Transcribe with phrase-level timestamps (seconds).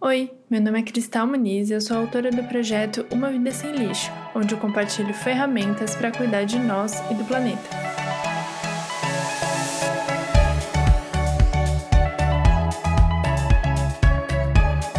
[0.00, 3.72] Oi, meu nome é Cristal Muniz e eu sou autora do projeto Uma Vida Sem
[3.72, 7.68] Lixo, onde eu compartilho ferramentas para cuidar de nós e do planeta.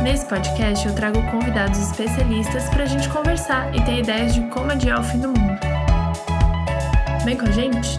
[0.03, 4.69] Nesse podcast eu trago convidados especialistas para a gente conversar e ter ideias de como
[4.69, 5.59] adiar o fim do mundo.
[7.23, 7.97] Vem com a gente?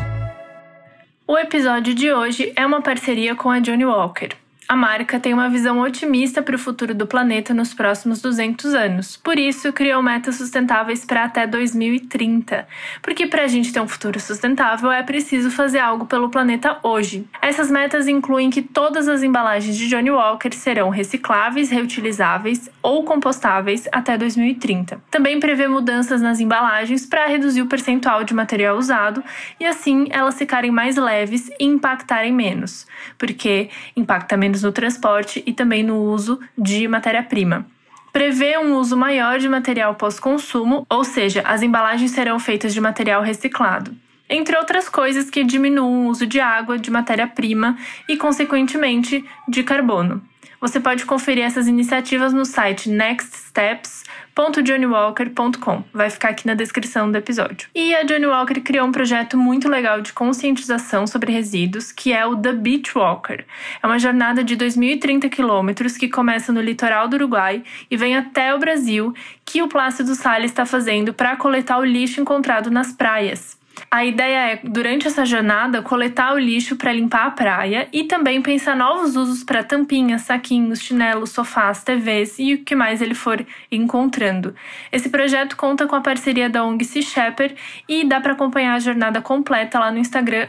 [1.26, 4.39] O episódio de hoje é uma parceria com a Johnny Walker.
[4.70, 9.16] A marca tem uma visão otimista para o futuro do planeta nos próximos 200 anos.
[9.16, 12.68] Por isso, criou metas sustentáveis para até 2030.
[13.02, 17.26] Porque para a gente ter um futuro sustentável é preciso fazer algo pelo planeta hoje.
[17.42, 23.88] Essas metas incluem que todas as embalagens de Johnny Walker serão recicláveis, reutilizáveis ou compostáveis
[23.90, 25.02] até 2030.
[25.10, 29.20] Também prevê mudanças nas embalagens para reduzir o percentual de material usado
[29.58, 32.86] e assim elas ficarem mais leves e impactarem menos,
[33.18, 37.66] porque impacta menos no transporte e também no uso de matéria-prima.
[38.12, 43.22] Prevê um uso maior de material pós-consumo, ou seja, as embalagens serão feitas de material
[43.22, 43.94] reciclado.
[44.28, 47.76] Entre outras coisas que diminuam o uso de água, de matéria-prima
[48.08, 50.22] e, consequentemente, de carbono.
[50.60, 55.84] Você pode conferir essas iniciativas no site Next Steps www.johnnywalker.com.
[55.92, 57.68] Vai ficar aqui na descrição do episódio.
[57.74, 62.24] E a Johnny Walker criou um projeto muito legal de conscientização sobre resíduos, que é
[62.24, 63.44] o The Beach Walker.
[63.82, 68.54] É uma jornada de 2.030 quilômetros que começa no litoral do Uruguai e vem até
[68.54, 69.14] o Brasil,
[69.44, 73.58] que o Plácido Salles está fazendo para coletar o lixo encontrado nas praias.
[73.88, 78.42] A ideia é, durante essa jornada, coletar o lixo para limpar a praia e também
[78.42, 83.44] pensar novos usos para tampinhas, saquinhos, chinelos, sofás, TVs e o que mais ele for
[83.70, 84.54] encontrando.
[84.90, 87.54] Esse projeto conta com a parceria da ONG Sea Shepherd
[87.88, 90.48] e dá para acompanhar a jornada completa lá no Instagram,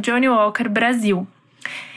[0.00, 1.26] @johnny_walker_brasil.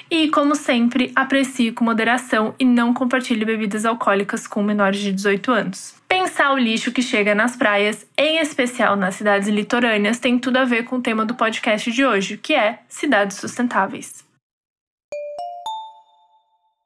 [0.09, 5.51] E, como sempre, aprecie com moderação e não compartilhe bebidas alcoólicas com menores de 18
[5.51, 6.02] anos.
[6.15, 10.63] Pensar o lixo que chega nas praias, em especial nas cidades litorâneas, tem tudo a
[10.63, 14.23] ver com o tema do podcast de hoje, que é cidades sustentáveis.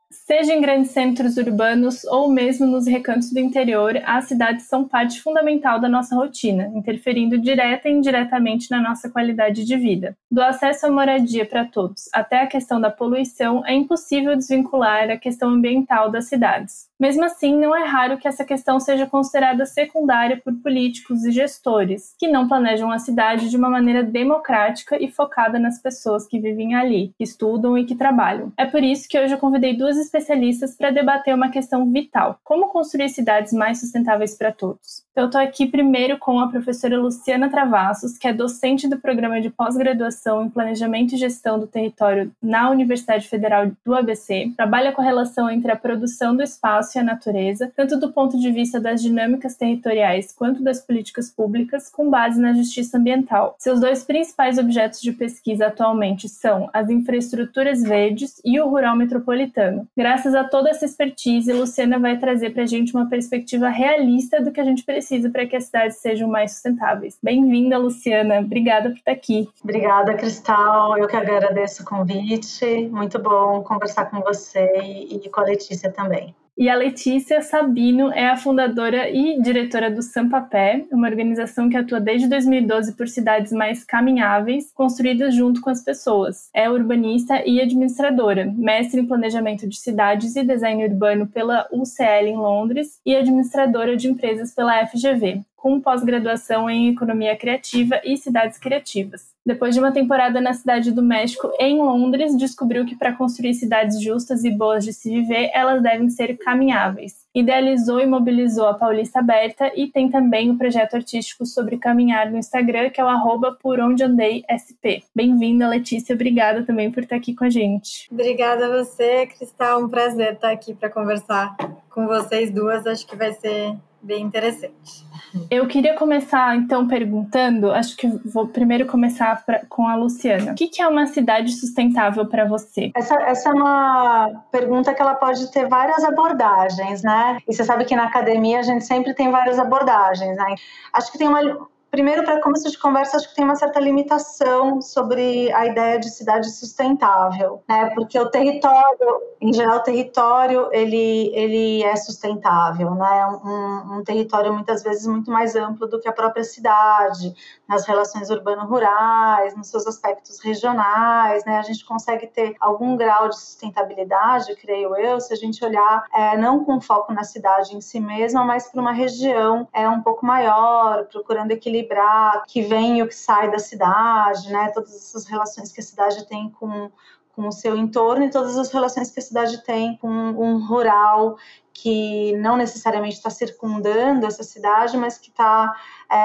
[0.10, 5.22] Seja em grandes centros urbanos ou mesmo nos recantos do interior, as cidades são parte
[5.22, 10.16] fundamental da nossa rotina, interferindo direta e indiretamente na nossa qualidade de vida.
[10.32, 15.18] Do acesso à moradia para todos até a questão da poluição, é impossível desvincular a
[15.18, 16.87] questão ambiental das cidades.
[17.00, 22.16] Mesmo assim, não é raro que essa questão seja considerada secundária por políticos e gestores,
[22.18, 26.74] que não planejam a cidade de uma maneira democrática e focada nas pessoas que vivem
[26.74, 28.52] ali, que estudam e que trabalham.
[28.58, 32.70] É por isso que hoje eu convidei duas especialistas para debater uma questão vital: como
[32.70, 35.06] construir cidades mais sustentáveis para todos.
[35.16, 39.50] Eu estou aqui primeiro com a professora Luciana Travassos, que é docente do programa de
[39.50, 44.52] pós-graduação em Planejamento e Gestão do Território na Universidade Federal do ABC.
[44.56, 48.40] Trabalha com a relação entre a produção do espaço e a natureza, tanto do ponto
[48.40, 53.56] de vista das dinâmicas territoriais quanto das políticas públicas, com base na justiça ambiental.
[53.60, 59.88] Seus dois principais objetos de pesquisa atualmente são as infraestruturas verdes e o rural metropolitano.
[59.96, 64.52] Graças a toda essa expertise, Luciana vai trazer para a gente uma perspectiva realista do
[64.52, 67.18] que a gente precisa para que as cidades sejam mais sustentáveis.
[67.22, 68.40] Bem-vinda, Luciana.
[68.40, 69.50] Obrigada por estar aqui.
[69.64, 70.98] Obrigada, Cristal.
[70.98, 72.88] Eu que agradeço o convite.
[72.92, 76.36] Muito bom conversar com você e com a Letícia também.
[76.58, 82.00] E a Letícia Sabino é a fundadora e diretora do Sampapé, uma organização que atua
[82.00, 86.50] desde 2012 por cidades mais caminháveis, construídas junto com as pessoas.
[86.52, 92.38] É urbanista e administradora, mestre em planejamento de cidades e design urbano pela UCL em
[92.38, 99.36] Londres e administradora de empresas pela FGV, com pós-graduação em economia criativa e cidades criativas.
[99.44, 104.02] Depois de uma temporada na cidade do México, em Londres, descobriu que para construir cidades
[104.02, 107.26] justas e boas de se viver, elas devem ser caminháveis.
[107.34, 112.30] Idealizou e mobilizou a Paulista Aberta e tem também o um projeto artístico sobre caminhar
[112.30, 115.02] no Instagram, que é o arroba por onde andei SP.
[115.16, 116.14] Bem-vinda, Letícia.
[116.14, 118.10] Obrigada também por estar aqui com a gente.
[118.12, 119.82] Obrigada a você, Cristal.
[119.82, 121.56] Um prazer estar aqui para conversar
[121.90, 122.86] com vocês duas.
[122.86, 123.78] Acho que vai ser
[124.08, 125.06] bem interessante.
[125.52, 130.54] Eu queria começar então perguntando, acho que vou primeiro começar pra, com a Luciana.
[130.54, 132.92] O que, que é uma cidade sustentável para você?
[132.96, 137.40] Essa, essa é uma pergunta que ela pode ter várias abordagens, né?
[137.48, 140.56] E você sabe que na academia a gente sempre tem várias abordagens, né?
[140.94, 144.82] Acho que tem uma, Primeiro, para começo de conversa, acho que tem uma certa limitação
[144.82, 147.92] sobre a ideia de cidade sustentável, né?
[147.96, 153.26] Porque o território, em geral, o território ele, ele é sustentável, né?
[153.42, 157.34] Um, um território muitas vezes muito mais amplo do que a própria cidade,
[157.66, 161.58] nas relações urbano-rurais, nos seus aspectos regionais, né?
[161.58, 166.38] A gente consegue ter algum grau de sustentabilidade, creio eu, se a gente olhar é,
[166.38, 170.26] não com foco na cidade em si mesma, mas para uma região é um pouco
[170.26, 174.72] maior, procurando equilibrar equilibrar que vem e o que sai da cidade, né?
[174.74, 176.90] Todas essas relações que a cidade tem com,
[177.36, 181.38] com o seu entorno e todas as relações que a cidade tem com um rural
[181.80, 185.76] que não necessariamente está circundando essa cidade, mas que está
[186.10, 186.16] é,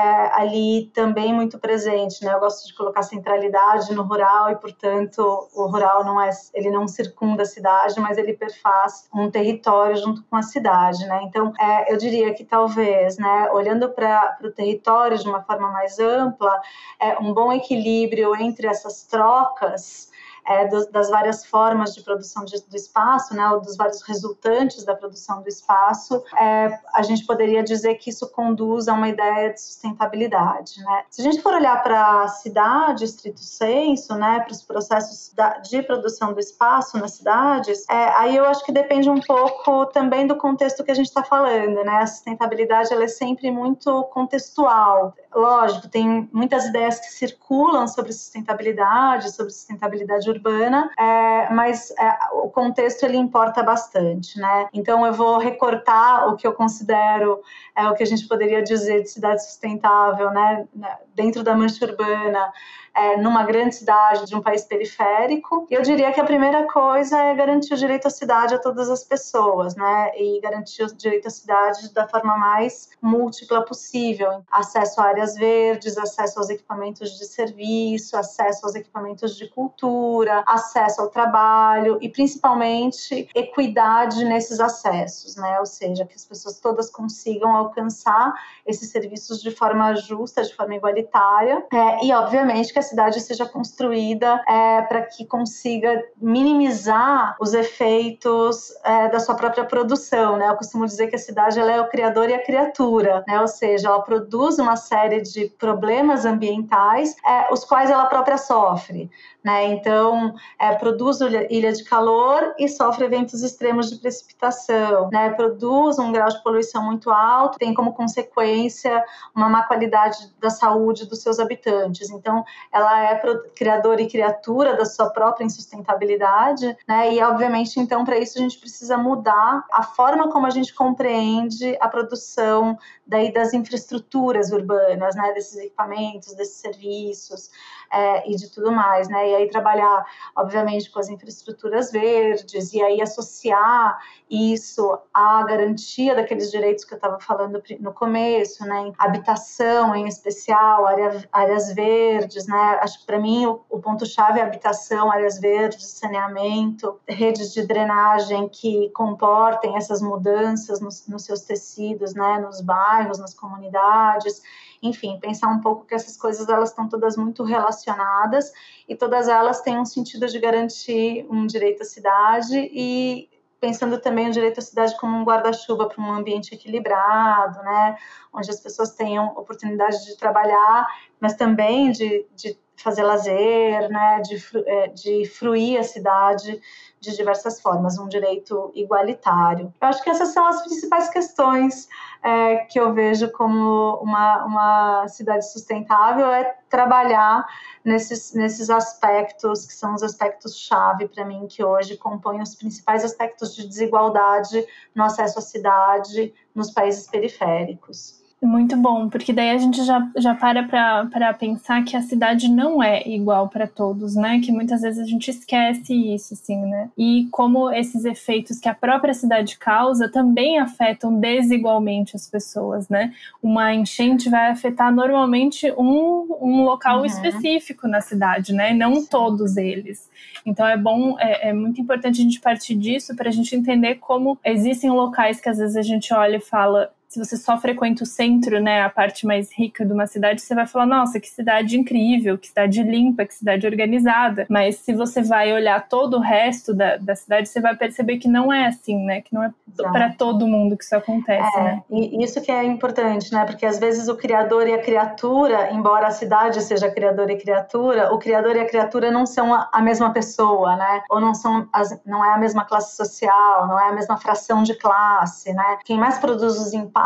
[0.41, 2.33] ali também muito presente, né?
[2.33, 5.21] Eu gosto de colocar centralidade no rural e, portanto,
[5.55, 10.25] o rural não é, ele não circunda a cidade, mas ele perfaz um território junto
[10.25, 11.21] com a cidade, né?
[11.25, 15.99] Então, é, eu diria que talvez, né, olhando para o território de uma forma mais
[15.99, 16.63] ampla,
[16.99, 20.11] é um bom equilíbrio entre essas trocas
[20.47, 24.95] é, das várias formas de produção de, do espaço, né, ou dos vários resultantes da
[24.95, 29.61] produção do espaço, é, a gente poderia dizer que isso conduz a uma ideia de
[29.61, 30.81] sustentabilidade.
[30.83, 31.05] Né?
[31.11, 35.59] Se a gente for olhar para a cidade, estrito senso, né, para os processos da,
[35.59, 40.27] de produção do espaço nas cidades, é, aí eu acho que depende um pouco também
[40.27, 41.85] do contexto que a gente está falando.
[41.85, 41.99] Né?
[41.99, 45.15] A sustentabilidade ela é sempre muito contextual.
[45.35, 52.49] Lógico, tem muitas ideias que circulam sobre sustentabilidade, sobre sustentabilidade urbana, é, mas é, o
[52.49, 54.69] contexto ele importa bastante, né?
[54.73, 57.41] Então eu vou recortar o que eu considero
[57.77, 60.67] é, o que a gente poderia dizer de cidade sustentável, né?
[61.15, 62.53] Dentro da mancha urbana,
[62.95, 65.67] é, numa grande cidade de um país periférico.
[65.71, 69.03] Eu diria que a primeira coisa é garantir o direito à cidade a todas as
[69.03, 70.13] pessoas, né?
[70.17, 74.45] E garantir o direito à cidade da forma mais múltipla possível.
[74.51, 81.01] Acesso a áreas verdes, acesso aos equipamentos de serviço, acesso aos equipamentos de cultura, acesso
[81.01, 85.59] ao trabalho e principalmente equidade nesses acessos, né?
[85.61, 88.35] Ou seja, que as pessoas todas consigam alcançar
[88.67, 91.65] esses serviços de forma justa, de forma igualitária.
[91.73, 98.73] É, e obviamente que a cidade seja construída é, para que consiga minimizar os efeitos
[98.85, 100.37] é, da sua própria produção.
[100.37, 100.49] Né?
[100.49, 103.41] Eu costumo dizer que a cidade ela é o criador e a criatura, né?
[103.41, 109.11] ou seja, ela produz uma série de problemas ambientais, é, os quais ela própria sofre.
[109.45, 109.67] Né?
[109.73, 115.31] Então, é, produz ilha de calor e sofre eventos extremos de precipitação, né?
[115.31, 119.05] produz um grau de poluição muito alto, tem como consequência
[119.35, 122.09] uma má qualidade da saúde dos seus habitantes.
[122.11, 123.21] Então, ela é
[123.57, 127.13] criadora e criatura da sua própria insustentabilidade, né?
[127.13, 131.77] E obviamente, então, para isso a gente precisa mudar a forma como a gente compreende
[131.81, 135.33] a produção daí das infraestruturas urbanas, né?
[135.33, 137.51] Desses equipamentos, desses serviços
[137.93, 139.31] é, e de tudo mais, né?
[139.31, 140.05] E aí trabalhar,
[140.35, 143.99] obviamente, com as infraestruturas verdes e aí associar
[144.31, 148.91] isso à garantia daqueles direitos que eu estava falando no começo, né?
[148.99, 152.79] Habitação, em especial, área, áreas verdes, né?
[152.81, 158.49] Acho que para mim o, o ponto-chave é habitação, áreas verdes, saneamento, redes de drenagem
[158.49, 162.39] que comportem essas mudanças nos, nos seus tecidos, né?
[162.39, 164.41] Nos bairros, nas comunidades
[164.83, 168.53] enfim, pensar um pouco que essas coisas elas estão todas muito relacionadas
[168.89, 173.31] e todas elas têm um sentido de garantir um direito à cidade e
[173.61, 177.97] pensando também o direito à cidade como um guarda-chuva para um ambiente equilibrado, né,
[178.33, 180.89] onde as pessoas tenham oportunidade de trabalhar,
[181.21, 186.61] mas também de, de fazer lazer, né, de, é, de fruir a cidade
[187.01, 189.75] de diversas formas, um direito igualitário.
[189.81, 191.89] Eu acho que essas são as principais questões
[192.23, 197.45] é, que eu vejo como uma, uma cidade sustentável, é trabalhar
[197.85, 203.55] nesses, nesses aspectos que são os aspectos-chave para mim, que hoje compõem os principais aspectos
[203.55, 208.22] de desigualdade no acesso à cidade nos países periféricos.
[208.43, 212.83] Muito bom, porque daí a gente já, já para para pensar que a cidade não
[212.83, 214.41] é igual para todos, né?
[214.41, 216.91] Que muitas vezes a gente esquece isso, assim, né?
[216.99, 223.15] E como esses efeitos que a própria cidade causa também afetam desigualmente as pessoas, né?
[223.41, 227.07] Uma enchente vai afetar normalmente um, um local uhum.
[227.07, 228.75] específico na cidade, né?
[228.75, 230.11] Não todos eles.
[230.45, 233.97] Então é bom, é, é muito importante a gente partir disso para a gente entender
[234.01, 238.05] como existem locais que às vezes a gente olha e fala se você só frequenta
[238.05, 241.29] o centro, né, a parte mais rica de uma cidade, você vai falar, nossa, que
[241.29, 244.47] cidade incrível, que cidade limpa, que cidade organizada.
[244.49, 248.29] Mas se você vai olhar todo o resto da, da cidade, você vai perceber que
[248.29, 249.21] não é assim, né?
[249.21, 251.83] Que não é para todo mundo que isso acontece, é, né?
[251.91, 253.45] E isso que é importante, né?
[253.45, 258.11] Porque às vezes o criador e a criatura, embora a cidade seja criador e criatura,
[258.15, 261.03] o criador e a criatura não são a, mesma pessoa, né?
[261.11, 264.63] Ou não são as, não é a mesma classe social, não é a mesma fração
[264.63, 265.79] de classe, né?
[265.85, 267.02] Quem mais produz os impactos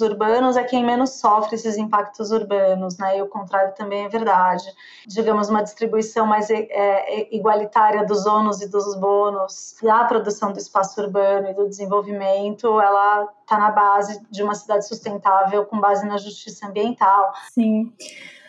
[0.00, 3.18] urbanos é quem menos sofre esses impactos urbanos, né?
[3.18, 4.64] E o contrário também é verdade.
[5.06, 10.52] Digamos uma distribuição mais é, é, igualitária dos ônus e dos bônus e a produção
[10.52, 15.80] do espaço urbano e do desenvolvimento, ela está na base de uma cidade sustentável com
[15.80, 17.32] base na justiça ambiental.
[17.52, 17.92] Sim.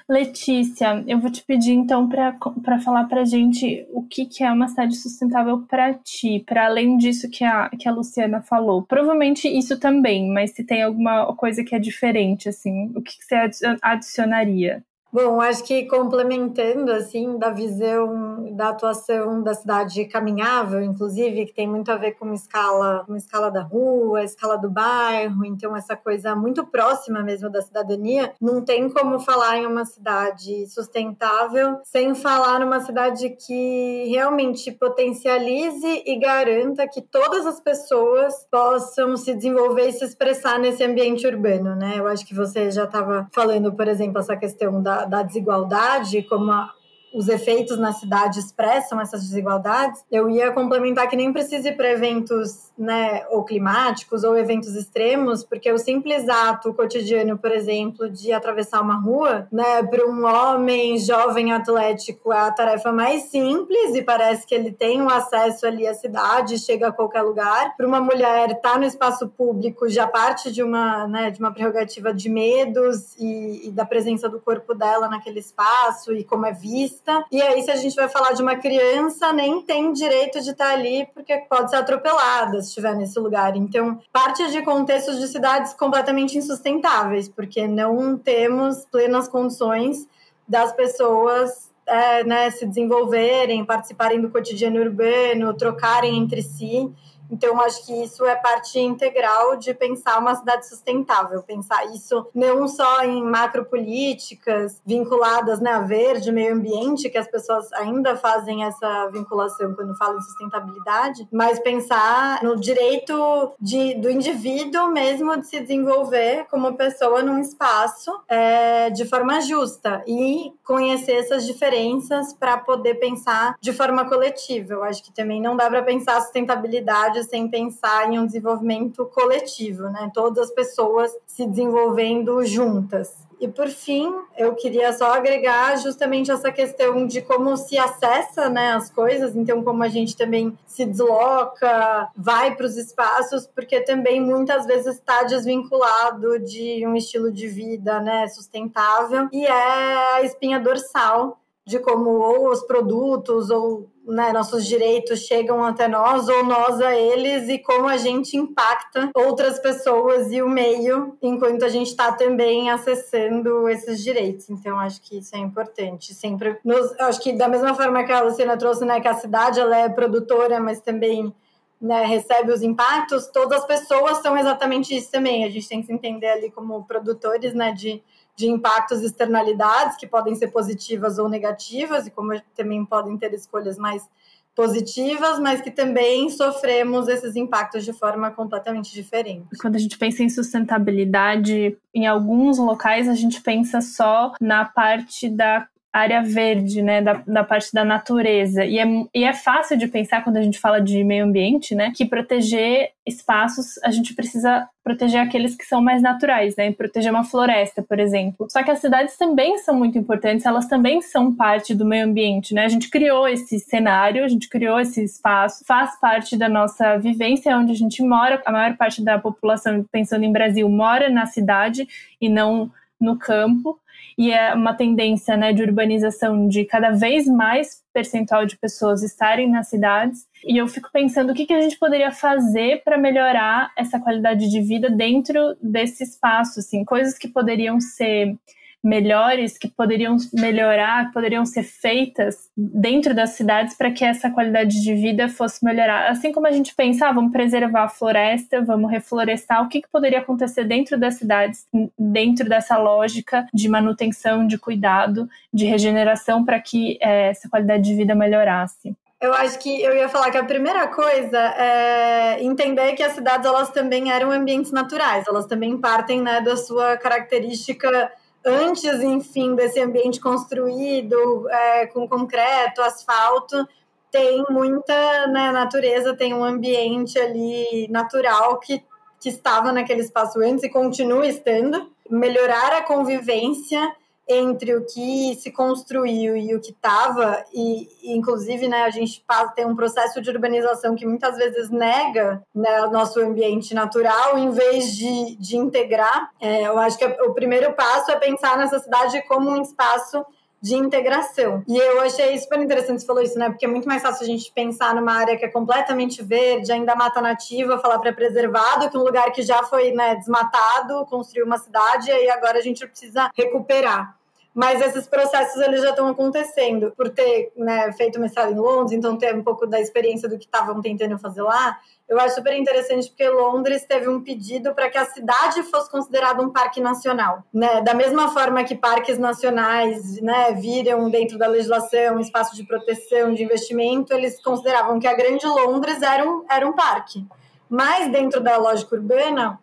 [0.08, 4.68] Letícia, eu vou te pedir então para falar para gente o que, que é uma
[4.68, 8.84] cidade sustentável para ti, para além disso que a, que a Luciana falou.
[8.84, 13.26] Provavelmente isso também, mas se tem alguma coisa que é diferente, assim, o que, que
[13.26, 13.36] você
[13.82, 14.84] adicionaria?
[15.14, 21.68] Bom, acho que complementando assim da visão da atuação da cidade caminhável, inclusive, que tem
[21.68, 25.76] muito a ver com uma escala, uma escala da rua, a escala do bairro, então
[25.76, 31.80] essa coisa muito próxima mesmo da cidadania, não tem como falar em uma cidade sustentável
[31.84, 39.34] sem falar numa cidade que realmente potencialize e garanta que todas as pessoas possam se
[39.34, 41.96] desenvolver e se expressar nesse ambiente urbano, né?
[41.98, 46.52] Eu acho que você já estava falando, por exemplo, essa questão da da, desigualdade, como
[46.52, 46.74] a,
[47.14, 51.90] os efeitos na cidade expressam essas desigualdades, eu ia complementar que nem precisa ir para
[51.90, 58.32] eventos né, ou climáticos ou eventos extremos, porque o simples ato cotidiano, por exemplo, de
[58.32, 64.02] atravessar uma rua, né, para um homem jovem atlético é a tarefa mais simples e
[64.02, 67.76] parece que ele tem um acesso ali à cidade, chega a qualquer lugar.
[67.76, 71.52] Para uma mulher estar tá no espaço público já parte de uma, né, de uma
[71.52, 76.54] prerrogativa de medos e, e da presença do corpo dela naquele espaço e como é
[76.54, 77.01] vista.
[77.32, 80.72] E aí, se a gente vai falar de uma criança, nem tem direito de estar
[80.72, 83.56] ali porque pode ser atropelada estiver nesse lugar.
[83.56, 90.08] Então, parte de contextos de cidades completamente insustentáveis, porque não temos plenas condições
[90.48, 96.92] das pessoas é, né, se desenvolverem, participarem do cotidiano urbano, trocarem entre si.
[97.32, 102.68] Então, acho que isso é parte integral de pensar uma cidade sustentável, pensar isso não
[102.68, 109.08] só em macropolíticas vinculadas né, a verde, meio ambiente, que as pessoas ainda fazem essa
[109.08, 115.60] vinculação quando falam em sustentabilidade, mas pensar no direito de, do indivíduo mesmo de se
[115.60, 122.96] desenvolver como pessoa num espaço é, de forma justa e conhecer essas diferenças para poder
[122.96, 124.74] pensar de forma coletiva.
[124.74, 129.84] Eu acho que também não dá para pensar sustentabilidade sem pensar em um desenvolvimento coletivo,
[129.84, 130.12] né?
[130.14, 133.16] Todas as pessoas se desenvolvendo juntas.
[133.42, 138.74] E por fim, eu queria só agregar justamente essa questão de como se acessa né,
[138.74, 144.22] as coisas, então como a gente também se desloca, vai para os espaços, porque também
[144.22, 150.60] muitas vezes está desvinculado de um estilo de vida né, sustentável e é a espinha
[150.60, 151.41] dorsal
[151.72, 156.94] de como ou os produtos ou né, nossos direitos chegam até nós ou nós a
[156.94, 162.12] eles e como a gente impacta outras pessoas e o meio enquanto a gente está
[162.12, 164.50] também acessando esses direitos.
[164.50, 166.14] Então acho que isso é importante.
[166.14, 169.60] Sempre, nos, acho que da mesma forma que a Luciana trouxe, né, que a cidade
[169.60, 171.34] ela é produtora, mas também
[171.80, 173.28] né, recebe os impactos.
[173.28, 175.46] Todas as pessoas são exatamente isso também.
[175.46, 178.04] A gente tem que se entender ali como produtores, né, de
[178.36, 183.34] de impactos e externalidades que podem ser positivas ou negativas, e como também podem ter
[183.34, 184.08] escolhas mais
[184.56, 189.48] positivas, mas que também sofremos esses impactos de forma completamente diferente.
[189.60, 195.30] Quando a gente pensa em sustentabilidade, em alguns locais a gente pensa só na parte
[195.30, 198.64] da área verde, né, da, da parte da natureza.
[198.64, 201.92] E é, e é fácil de pensar quando a gente fala de meio ambiente, né,
[201.94, 207.26] que proteger espaços, a gente precisa proteger aqueles que são mais naturais, né, proteger uma
[207.26, 208.48] floresta, por exemplo.
[208.50, 212.54] Só que as cidades também são muito importantes, elas também são parte do meio ambiente,
[212.54, 216.98] né, a gente criou esse cenário, a gente criou esse espaço, faz parte da nossa
[216.98, 221.26] vivência onde a gente mora, a maior parte da população, pensando em Brasil, mora na
[221.26, 221.86] cidade
[222.20, 222.72] e não
[223.02, 223.81] no campo
[224.18, 229.50] e é uma tendência né, de urbanização de cada vez mais percentual de pessoas estarem
[229.50, 230.26] nas cidades.
[230.46, 234.50] E eu fico pensando o que, que a gente poderia fazer para melhorar essa qualidade
[234.50, 238.36] de vida dentro desse espaço, assim, coisas que poderiam ser
[238.84, 244.82] melhores que poderiam melhorar, que poderiam ser feitas dentro das cidades para que essa qualidade
[244.82, 246.10] de vida fosse melhorar?
[246.10, 249.90] Assim como a gente pensa, ah, vamos preservar a floresta, vamos reflorestar, o que, que
[249.90, 256.60] poderia acontecer dentro das cidades, dentro dessa lógica de manutenção, de cuidado, de regeneração para
[256.60, 258.96] que é, essa qualidade de vida melhorasse?
[259.22, 263.46] Eu acho que eu ia falar que a primeira coisa é entender que as cidades
[263.46, 268.12] elas também eram ambientes naturais, elas também partem né, da sua característica
[268.46, 273.68] antes, enfim, desse ambiente construído é, com concreto, asfalto,
[274.12, 278.84] tem muita né, natureza, tem um ambiente ali natural que,
[279.20, 281.90] que estava naquele espaço antes e continua estando.
[282.10, 283.96] Melhorar a convivência
[284.32, 289.24] entre o que se construiu e o que estava, e, inclusive né, a gente
[289.56, 294.50] tem um processo de urbanização que muitas vezes nega né, o nosso ambiente natural em
[294.52, 296.32] vez de, de integrar.
[296.40, 300.26] É, eu acho que o primeiro passo é pensar nessa cidade como um espaço
[300.62, 301.64] de integração.
[301.68, 303.50] E eu achei super interessante você falou isso, né?
[303.50, 306.96] Porque é muito mais fácil a gente pensar numa área que é completamente verde, ainda
[306.96, 311.58] mata nativa, falar para preservado, que um lugar que já foi né, desmatado, construiu uma
[311.58, 314.21] cidade, e agora a gente precisa recuperar
[314.54, 319.18] mas esses processos eles já estão acontecendo por ter né, feito mestrado em Londres, então
[319.18, 321.78] ter um pouco da experiência do que estavam tentando fazer lá.
[322.08, 326.42] Eu acho super interessante porque Londres teve um pedido para que a cidade fosse considerada
[326.44, 327.82] um parque nacional, né?
[327.82, 333.44] Da mesma forma que parques nacionais, né, viram dentro da legislação espaço de proteção, de
[333.44, 337.26] investimento, eles consideravam que a Grande Londres era um, era um parque.
[337.70, 339.58] Mas dentro da lógica urbana,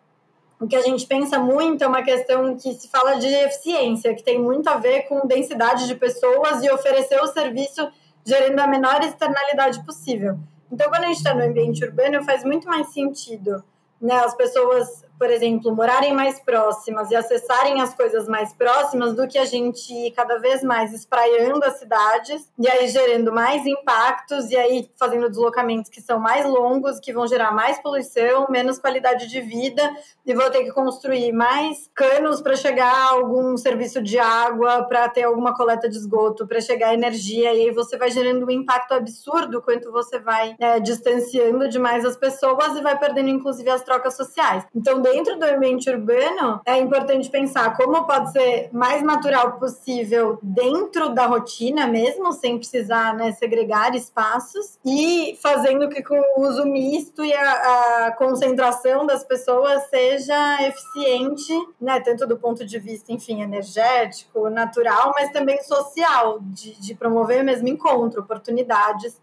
[0.59, 4.23] o que a gente pensa muito é uma questão que se fala de eficiência, que
[4.23, 7.89] tem muito a ver com densidade de pessoas e oferecer o serviço
[8.25, 10.37] gerando a menor externalidade possível.
[10.71, 13.63] Então, quando a gente está no ambiente urbano, faz muito mais sentido
[14.01, 19.27] né, as pessoas por exemplo, morarem mais próximas e acessarem as coisas mais próximas do
[19.27, 24.49] que a gente ir cada vez mais espraiando as cidades e aí gerando mais impactos
[24.49, 29.27] e aí fazendo deslocamentos que são mais longos, que vão gerar mais poluição, menos qualidade
[29.27, 29.81] de vida
[30.25, 35.09] e vou ter que construir mais canos para chegar a algum serviço de água, para
[35.09, 38.93] ter alguma coleta de esgoto, para chegar energia e aí você vai gerando um impacto
[38.93, 44.15] absurdo quanto você vai é, distanciando demais as pessoas e vai perdendo inclusive as trocas
[44.15, 44.65] sociais.
[44.73, 51.09] Então, dentro do ambiente urbano, é importante pensar como pode ser mais natural possível dentro
[51.09, 57.33] da rotina mesmo, sem precisar né, segregar espaços, e fazendo que o uso misto e
[57.33, 64.49] a, a concentração das pessoas seja eficiente, né, tanto do ponto de vista, enfim, energético,
[64.49, 69.17] natural, mas também social, de, de promover mesmo encontro, oportunidades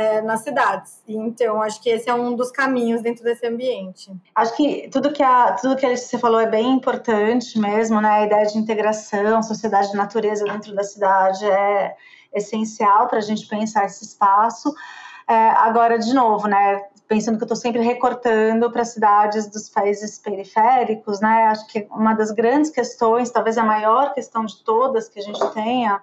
[0.00, 1.02] é, nas cidades.
[1.06, 4.10] Então, acho que esse é um dos caminhos dentro desse ambiente.
[4.34, 8.08] Acho que tudo que a, tudo que Letícia falou é bem importante mesmo, né?
[8.08, 11.94] A ideia de integração, sociedade de natureza dentro da cidade é
[12.32, 14.74] essencial para a gente pensar esse espaço.
[15.28, 16.82] É, agora, de novo, né?
[17.06, 21.48] Pensando que eu estou sempre recortando para cidades dos países periféricos, né?
[21.48, 25.46] Acho que uma das grandes questões, talvez a maior questão de todas que a gente
[25.52, 26.00] tenha,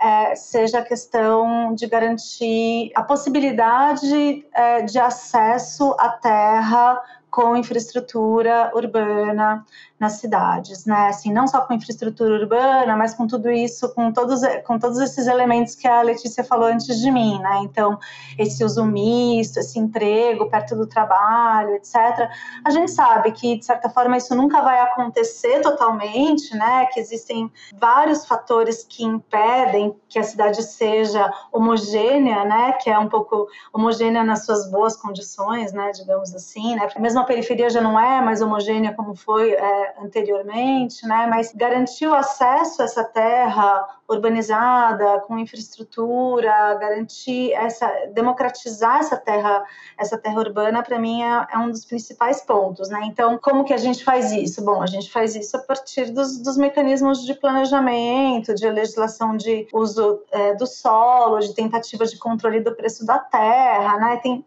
[0.00, 7.00] é, seja a questão de garantir a possibilidade é, de acesso à terra
[7.36, 9.62] com infraestrutura urbana
[10.00, 11.08] nas cidades, né?
[11.08, 15.26] Assim, não só com infraestrutura urbana, mas com tudo isso, com todos, com todos esses
[15.26, 17.60] elementos que a Letícia falou antes de mim, né?
[17.62, 17.98] Então,
[18.38, 22.30] esse uso misto, esse emprego perto do trabalho, etc.
[22.64, 26.86] A gente sabe que, de certa forma, isso nunca vai acontecer totalmente, né?
[26.86, 32.72] Que existem vários fatores que impedem que a cidade seja homogênea, né?
[32.80, 35.90] Que é um pouco homogênea nas suas boas condições, né?
[35.92, 36.88] Digamos assim, né?
[36.98, 41.26] Mesmo periferia já não é mais homogênea como foi é, anteriormente, né?
[41.26, 49.64] Mas garantir o acesso a essa terra urbanizada, com infraestrutura, garantir essa, democratizar essa terra,
[49.98, 53.00] essa terra urbana, para mim é, é, um dos principais pontos, né?
[53.04, 54.64] Então, como que a gente faz isso?
[54.64, 59.66] Bom, a gente faz isso a partir dos, dos mecanismos de planejamento, de legislação de
[59.72, 64.16] uso é, do solo, de tentativa de controle do preço da terra, né?
[64.22, 64.44] Tem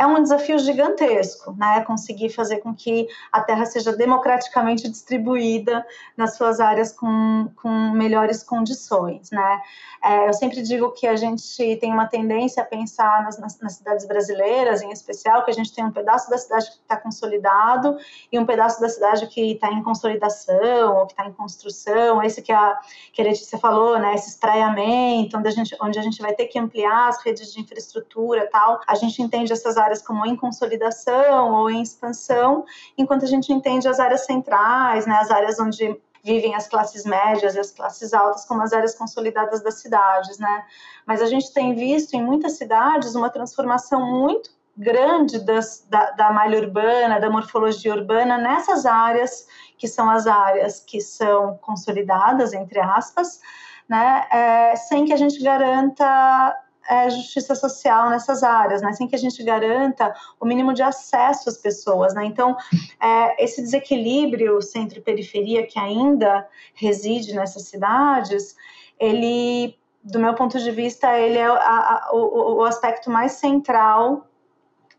[0.00, 1.82] é um desafio gigantesco, né?
[1.82, 5.86] Conseguir fazer com que a terra seja democraticamente distribuída
[6.16, 9.60] nas suas áreas com, com melhores condições, né?
[10.02, 13.74] É, eu sempre digo que a gente tem uma tendência a pensar nas, nas, nas,
[13.74, 17.98] cidades brasileiras, em especial, que a gente tem um pedaço da cidade que está consolidado
[18.32, 22.22] e um pedaço da cidade que está em consolidação ou que está em construção.
[22.22, 22.80] Esse que a,
[23.12, 24.14] que a Letícia falou, né?
[24.14, 27.60] Esse espraiamento, onde a gente, onde a gente vai ter que ampliar as redes de
[27.60, 28.80] infraestrutura tal.
[28.86, 32.64] A gente entende essas áreas áreas como em consolidação ou em expansão,
[32.96, 37.54] enquanto a gente entende as áreas centrais, né, as áreas onde vivem as classes médias
[37.54, 40.64] e as classes altas como as áreas consolidadas das cidades, né?
[41.06, 46.30] Mas a gente tem visto em muitas cidades uma transformação muito grande das, da, da
[46.30, 49.46] malha urbana, da morfologia urbana nessas áreas
[49.78, 53.40] que são as áreas que são consolidadas, entre aspas,
[53.88, 56.54] né, é, sem que a gente garanta
[56.90, 61.48] é, justiça social nessas áreas, né, sem que a gente garanta o mínimo de acesso
[61.48, 62.12] às pessoas.
[62.14, 62.24] Né?
[62.24, 62.56] Então,
[63.00, 68.56] é, esse desequilíbrio centro-periferia que ainda reside nessas cidades,
[68.98, 74.26] ele, do meu ponto de vista, ele é a, a, o, o aspecto mais central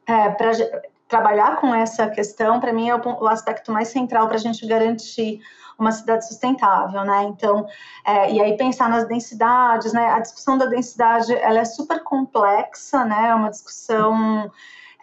[0.08, 0.30] é,
[1.12, 5.42] trabalhar com essa questão, para mim, é o, aspecto mais central para a gente garantir
[5.78, 7.24] uma cidade sustentável, né?
[7.24, 7.68] Então,
[8.06, 10.10] é, e aí pensar nas densidades, né?
[10.10, 13.28] A discussão da densidade, ela é super complexa, né?
[13.28, 14.50] É uma discussão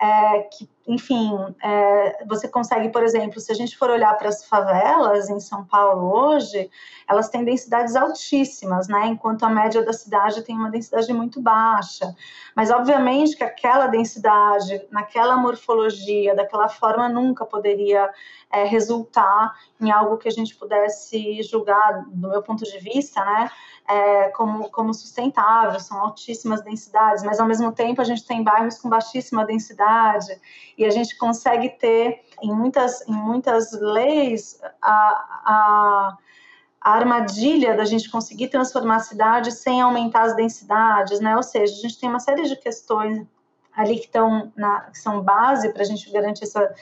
[0.01, 1.31] é, que, enfim,
[1.62, 5.62] é, você consegue, por exemplo, se a gente for olhar para as favelas em São
[5.62, 6.70] Paulo hoje,
[7.07, 9.07] elas têm densidades altíssimas, né?
[9.09, 12.16] Enquanto a média da cidade tem uma densidade muito baixa.
[12.57, 18.11] Mas, obviamente, que aquela densidade, naquela morfologia, daquela forma, nunca poderia
[18.51, 23.51] é, resultar em algo que a gente pudesse julgar, do meu ponto de vista, né?
[23.88, 28.79] é, como, como sustentável, são altíssimas densidades, mas ao mesmo tempo a gente tem bairros
[28.79, 30.38] com baixíssima densidade
[30.79, 34.91] e a gente consegue ter em muitas, em muitas leis a,
[35.45, 36.19] a,
[36.81, 41.37] a armadilha da gente conseguir transformar a cidade sem aumentar as densidades, né?
[41.37, 43.27] Ou seja, a gente tem uma série de questões
[43.77, 46.73] ali que estão na, que são base para a gente garantir essa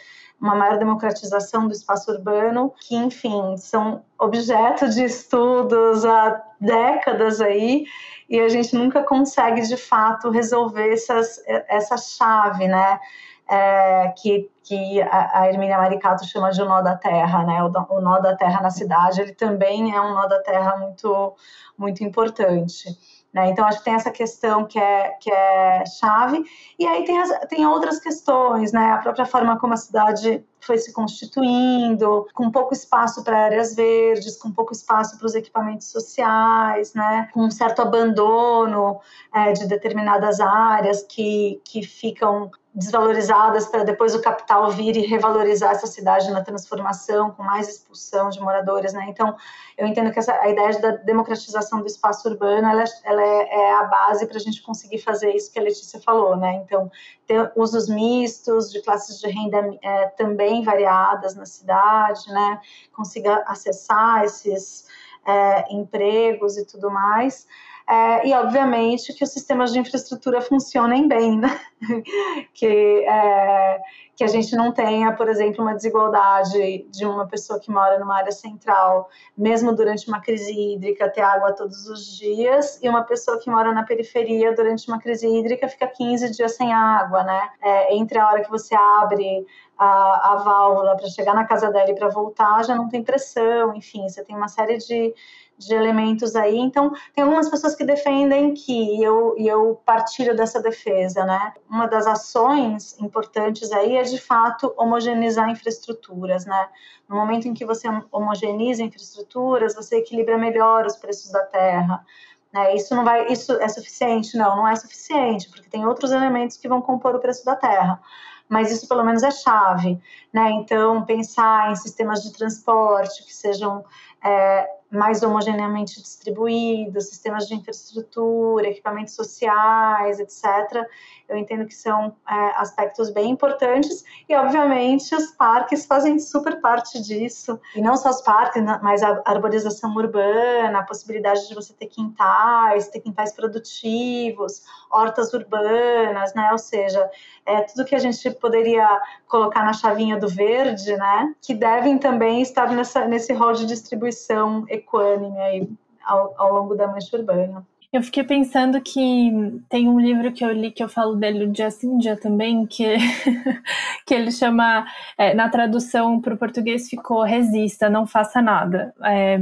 [0.40, 7.86] uma maior democratização do espaço urbano, que, enfim, são objeto de estudos há décadas aí,
[8.28, 13.00] e a gente nunca consegue, de fato, resolver essas, essa chave, né?
[13.48, 17.62] É, que, que a, a Hermínia Maricato chama de o nó da terra, né?
[17.62, 21.34] O, o nó da terra na cidade, ele também é um nó da terra muito,
[21.78, 22.88] muito importante.
[23.36, 23.50] Né?
[23.50, 26.42] Então, acho que tem essa questão que é, que é chave.
[26.78, 28.92] E aí tem, as, tem outras questões, né?
[28.92, 34.36] a própria forma como a cidade foi se constituindo, com pouco espaço para áreas verdes,
[34.36, 37.28] com pouco espaço para os equipamentos sociais, né?
[37.32, 39.00] com um certo abandono
[39.32, 45.70] é, de determinadas áreas que, que ficam desvalorizadas para depois o capital vir e revalorizar
[45.70, 49.06] essa cidade na transformação, com mais expulsão de moradores, né?
[49.08, 49.34] Então,
[49.78, 53.74] eu entendo que essa, a ideia da democratização do espaço urbano, ela, ela é, é
[53.76, 56.56] a base para a gente conseguir fazer isso que a Letícia falou, né?
[56.56, 56.90] Então,
[57.26, 62.60] ter usos mistos de classes de renda é, também variadas na cidade, né?
[62.92, 64.86] Consiga acessar esses
[65.26, 67.46] é, empregos e tudo mais.
[67.88, 71.60] É, e, obviamente, que os sistemas de infraestrutura funcionem bem, né?
[72.52, 73.80] que, é,
[74.16, 78.16] que a gente não tenha, por exemplo, uma desigualdade de uma pessoa que mora numa
[78.16, 83.38] área central, mesmo durante uma crise hídrica, ter água todos os dias, e uma pessoa
[83.38, 87.50] que mora na periferia durante uma crise hídrica fica 15 dias sem água, né?
[87.60, 91.90] É, entre a hora que você abre a, a válvula para chegar na casa dela
[91.90, 95.14] e para voltar, já não tem pressão, enfim, você tem uma série de
[95.58, 96.56] de elementos aí.
[96.56, 101.54] Então, tem algumas pessoas que defendem que, e eu, eu partilho dessa defesa, né?
[101.68, 106.68] Uma das ações importantes aí é, de fato, homogeneizar infraestruturas, né?
[107.08, 112.04] No momento em que você homogeneiza infraestruturas, você equilibra melhor os preços da terra.
[112.52, 112.74] Né?
[112.74, 114.36] Isso não vai, isso é suficiente?
[114.36, 118.00] Não, não é suficiente, porque tem outros elementos que vão compor o preço da terra
[118.48, 120.00] mas isso pelo menos é chave,
[120.32, 120.50] né?
[120.52, 123.84] Então, pensar em sistemas de transporte que sejam
[124.24, 130.86] é, mais homogeneamente distribuídos, sistemas de infraestrutura, equipamentos sociais, etc.
[131.28, 137.00] Eu entendo que são é, aspectos bem importantes e, obviamente, os parques fazem super parte
[137.02, 137.60] disso.
[137.74, 142.88] E não só os parques, mas a arborização urbana, a possibilidade de você ter quintais,
[142.88, 146.50] ter quintais produtivos, hortas urbanas, né?
[146.52, 147.10] Ou seja,
[147.44, 148.88] é tudo que a gente poderia
[149.26, 151.34] colocar na chavinha do verde, né?
[151.42, 155.68] Que devem também estar nessa, nesse rol de distribuição equânime aí
[156.04, 157.66] ao, ao longo da mancha urbana.
[157.92, 161.70] Eu fiquei pensando que tem um livro que eu li que eu falo dele dia
[161.70, 162.84] sim também, que,
[164.04, 164.84] que ele chama,
[165.16, 168.92] é, na tradução para o português ficou Resista, Não Faça Nada.
[169.02, 169.40] É,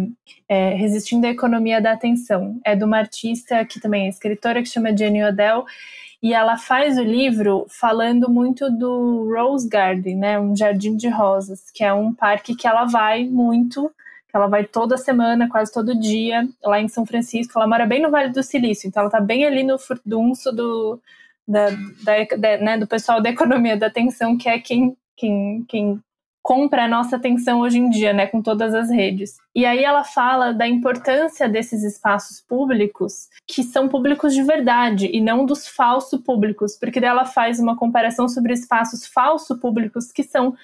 [0.49, 2.61] é, Resistindo à Economia da Atenção.
[2.65, 5.65] É de uma artista que também é escritora, que chama Jenny Odell,
[6.23, 11.71] e ela faz o livro falando muito do Rose Garden, né, um jardim de rosas,
[11.71, 13.91] que é um parque que ela vai muito
[14.35, 17.53] ela vai toda semana, quase todo dia, lá em São Francisco.
[17.57, 21.01] Ela mora bem no Vale do Silício, então ela está bem ali no furdunço do,
[21.47, 26.01] da, da, da, né, do pessoal da economia da atenção, que é quem, quem, quem
[26.43, 29.37] compra a nossa atenção hoje em dia, né, com todas as redes.
[29.55, 35.23] E aí ela fala da importância desses espaços públicos, que são públicos de verdade e
[35.23, 40.55] não dos falsos públicos, porque ela faz uma comparação sobre espaços falso públicos que são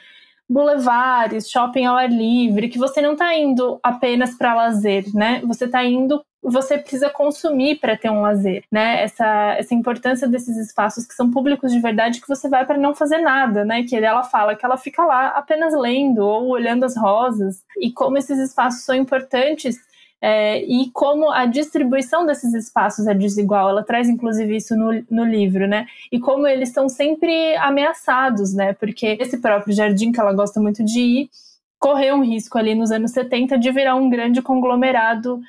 [0.50, 5.40] bulevares, shopping ao ar livre, que você não está indo apenas para lazer, né?
[5.44, 9.02] Você está indo você precisa consumir para ter um lazer, né?
[9.02, 12.94] Essa, essa importância desses espaços que são públicos de verdade que você vai para não
[12.94, 13.82] fazer nada, né?
[13.82, 18.16] Que ela fala que ela fica lá apenas lendo ou olhando as rosas e como
[18.16, 19.76] esses espaços são importantes
[20.22, 23.70] é, e como a distribuição desses espaços é desigual.
[23.70, 25.87] Ela traz, inclusive, isso no, no livro, né?
[26.12, 28.74] E como eles estão sempre ameaçados, né?
[28.74, 31.30] Porque esse próprio jardim que ela gosta muito de ir
[31.78, 35.40] correu um risco ali nos anos 70 de virar um grande conglomerado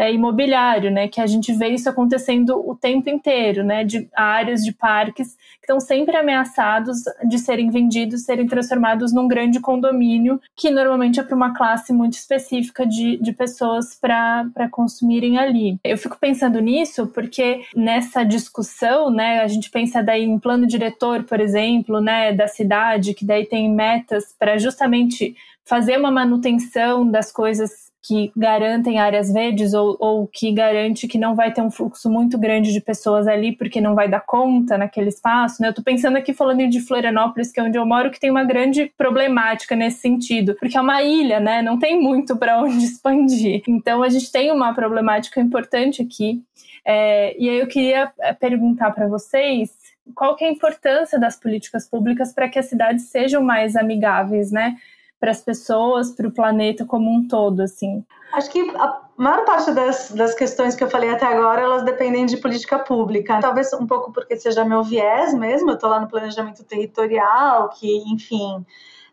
[0.00, 1.08] é, imobiliário, né?
[1.08, 3.84] Que a gente vê isso acontecendo o tempo inteiro, né?
[3.84, 9.60] De áreas de parques que estão sempre ameaçados de serem vendidos, serem transformados num grande
[9.60, 15.78] condomínio, que normalmente é para uma classe muito específica de, de pessoas para consumirem ali.
[15.84, 19.40] Eu fico pensando nisso porque nessa discussão, né?
[19.40, 22.32] A gente pensa daí em plano diretor, por exemplo, né?
[22.32, 28.98] Da cidade, que daí tem metas para justamente fazer uma manutenção das coisas que garantem
[28.98, 32.80] áreas verdes ou, ou, que garante que não vai ter um fluxo muito grande de
[32.80, 35.68] pessoas ali porque não vai dar conta naquele espaço, né?
[35.68, 38.44] Eu tô pensando aqui falando de Florianópolis, que é onde eu moro, que tem uma
[38.44, 41.60] grande problemática nesse sentido, porque é uma ilha, né?
[41.60, 43.62] Não tem muito para onde expandir.
[43.68, 46.42] Então a gente tem uma problemática importante aqui.
[46.84, 49.70] É, e aí eu queria é, perguntar para vocês
[50.14, 54.50] qual que é a importância das políticas públicas para que as cidades sejam mais amigáveis,
[54.50, 54.76] né?
[55.20, 58.02] Para as pessoas, para o planeta como um todo, assim?
[58.32, 62.24] Acho que a maior parte das, das questões que eu falei até agora, elas dependem
[62.24, 63.38] de política pública.
[63.38, 67.98] Talvez um pouco porque seja meu viés mesmo, eu estou lá no planejamento territorial, que,
[68.10, 68.64] enfim,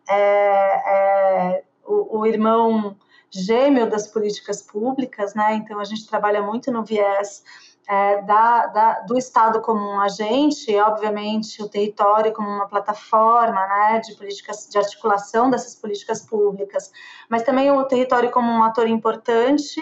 [0.08, 2.96] é, é o, o irmão
[3.30, 5.56] gêmeo das políticas públicas, né?
[5.56, 7.44] Então a gente trabalha muito no viés
[7.88, 14.02] é, da, da, do Estado como um agente, obviamente o território como uma plataforma né,
[14.02, 16.92] de políticas de articulação dessas políticas públicas,
[17.30, 19.80] mas também o território como um ator importante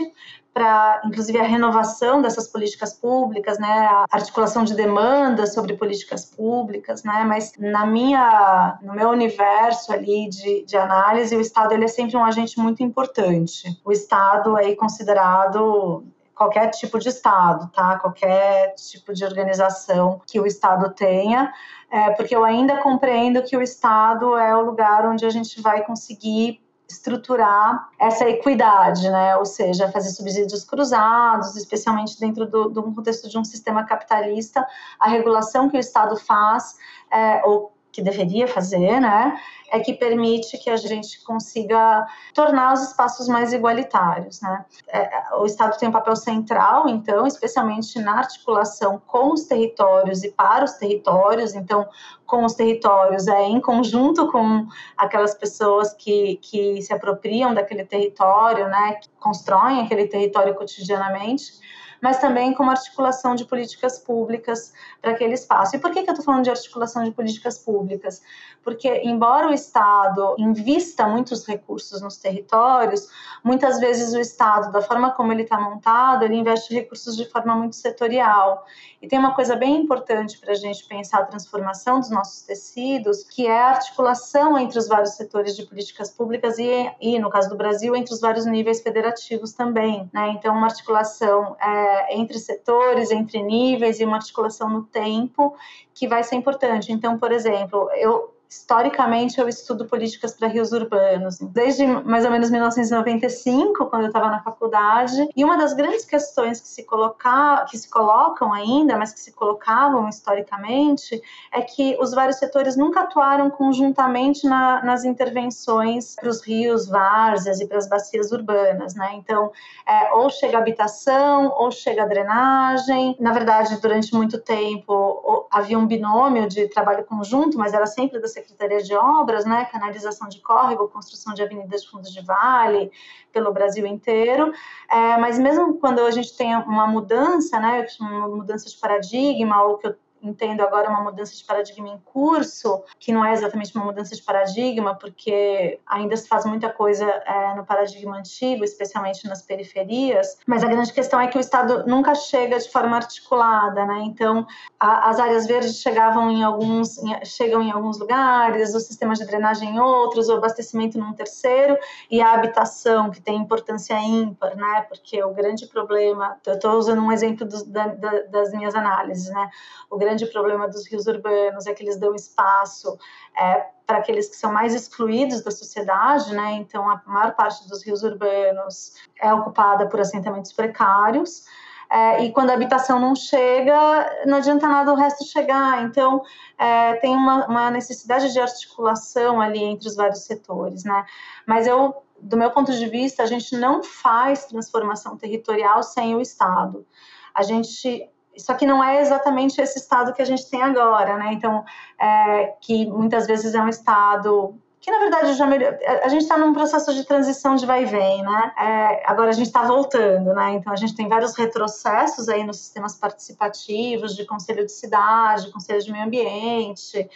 [0.54, 7.04] para, inclusive, a renovação dessas políticas públicas, né, a articulação de demandas sobre políticas públicas,
[7.04, 11.90] né, mas na minha, no meu universo ali de, de análise, o Estado ele é
[11.90, 13.78] sempre um agente muito importante.
[13.84, 17.98] O Estado é considerado qualquer tipo de Estado, tá?
[17.98, 21.52] Qualquer tipo de organização que o Estado tenha,
[21.90, 25.84] é, porque eu ainda compreendo que o Estado é o lugar onde a gente vai
[25.84, 29.36] conseguir estruturar essa equidade, né?
[29.38, 34.66] Ou seja, fazer subsídios cruzados, especialmente dentro do, do contexto de um sistema capitalista,
[35.00, 36.76] a regulação que o Estado faz
[37.12, 39.40] é, ou que deveria fazer, né,
[39.72, 44.66] é que permite que a gente consiga tornar os espaços mais igualitários, né.
[44.90, 50.32] É, o Estado tem um papel central, então, especialmente na articulação com os territórios e
[50.32, 51.88] para os territórios, então,
[52.26, 58.68] com os territórios é em conjunto com aquelas pessoas que, que se apropriam daquele território,
[58.68, 61.54] né, que constroem aquele território cotidianamente,
[62.02, 65.76] mas também como articulação de políticas públicas para aquele espaço.
[65.76, 68.22] E por que, que eu estou falando de articulação de políticas públicas?
[68.64, 73.08] Porque, embora o Estado invista muitos recursos nos territórios,
[73.44, 77.56] muitas vezes o Estado, da forma como ele está montado, ele investe recursos de forma
[77.56, 78.66] muito setorial.
[79.02, 83.24] E tem uma coisa bem importante para a gente pensar a transformação dos nossos tecidos,
[83.24, 87.50] que é a articulação entre os vários setores de políticas públicas e, e no caso
[87.50, 90.10] do Brasil, entre os vários níveis federativos também.
[90.12, 90.30] Né?
[90.30, 95.56] Então, uma articulação é, entre setores, entre níveis e uma articulação no tempo
[95.94, 96.92] que vai ser importante.
[96.92, 102.50] Então, por exemplo, eu historicamente eu estudo políticas para rios urbanos, desde mais ou menos
[102.50, 105.28] 1995, quando eu estava na faculdade.
[105.36, 109.32] E uma das grandes questões que se colocar, que se colocam ainda, mas que se
[109.34, 116.42] colocavam historicamente, é que os vários setores nunca atuaram conjuntamente na, nas intervenções para os
[116.42, 119.12] rios, várzeas e para as bacias urbanas, né?
[119.16, 119.52] Então,
[119.86, 123.16] é, ou chega habitação, ou chega drenagem.
[123.20, 128.28] Na verdade, durante muito tempo havia um binômio de trabalho conjunto, mas era sempre da
[128.46, 132.92] Secretaria de Obras, né, canalização de córrego, construção de avenidas de fundos de vale
[133.34, 134.54] pelo Brasil inteiro.
[134.90, 139.78] É, mas mesmo quando a gente tem uma mudança, né, uma mudança de paradigma, ou
[139.78, 139.96] que eu
[140.28, 144.22] entendo agora uma mudança de paradigma em curso, que não é exatamente uma mudança de
[144.22, 150.64] paradigma, porque ainda se faz muita coisa é, no paradigma antigo, especialmente nas periferias, mas
[150.64, 154.04] a grande questão é que o Estado nunca chega de forma articulada, né?
[154.06, 154.46] Então,
[154.80, 159.26] a, as áreas verdes chegavam em alguns, em, chegam em alguns lugares, os sistemas de
[159.26, 161.78] drenagem em outros, o abastecimento num terceiro,
[162.10, 164.86] e a habitação, que tem importância ímpar, né?
[164.88, 169.50] Porque o grande problema, eu estou usando um exemplo da, da, das minhas análises, né?
[169.90, 172.98] O grande problema dos rios urbanos é que eles dão espaço
[173.36, 176.54] é, para aqueles que são mais excluídos da sociedade, né?
[176.54, 181.44] Então, a maior parte dos rios urbanos é ocupada por assentamentos precários.
[181.90, 185.84] É, e quando a habitação não chega, não adianta nada o resto chegar.
[185.84, 186.24] Então,
[186.58, 191.06] é, tem uma, uma, necessidade de articulação ali entre os vários setores, né?
[191.46, 196.22] Mas eu, do meu ponto de vista, a gente não faz transformação territorial sem o
[196.22, 196.86] Estado.
[197.34, 201.34] A gente só que não é exatamente esse estado que a gente tem agora, né?
[201.34, 201.64] Então,
[202.00, 205.76] é, que muitas vezes é um estado que na verdade já melhor...
[206.04, 208.54] a gente está num processo de transição de vai e vem, né?
[208.56, 210.52] É, agora a gente está voltando, né?
[210.52, 215.82] Então a gente tem vários retrocessos aí nos sistemas participativos de conselho de cidade, conselho
[215.82, 217.10] de meio ambiente,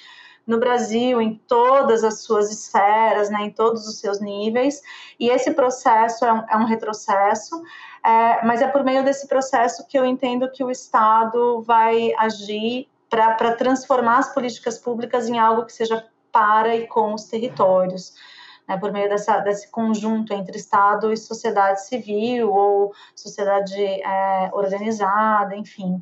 [0.49, 4.81] no Brasil, em todas as suas esferas, né, em todos os seus níveis,
[5.19, 7.61] e esse processo é um, é um retrocesso,
[8.03, 12.89] é, mas é por meio desse processo que eu entendo que o Estado vai agir
[13.07, 18.15] para transformar as políticas públicas em algo que seja para e com os territórios.
[18.67, 25.55] Né, por meio dessa, desse conjunto entre Estado e sociedade civil ou sociedade é, organizada,
[25.55, 26.01] enfim.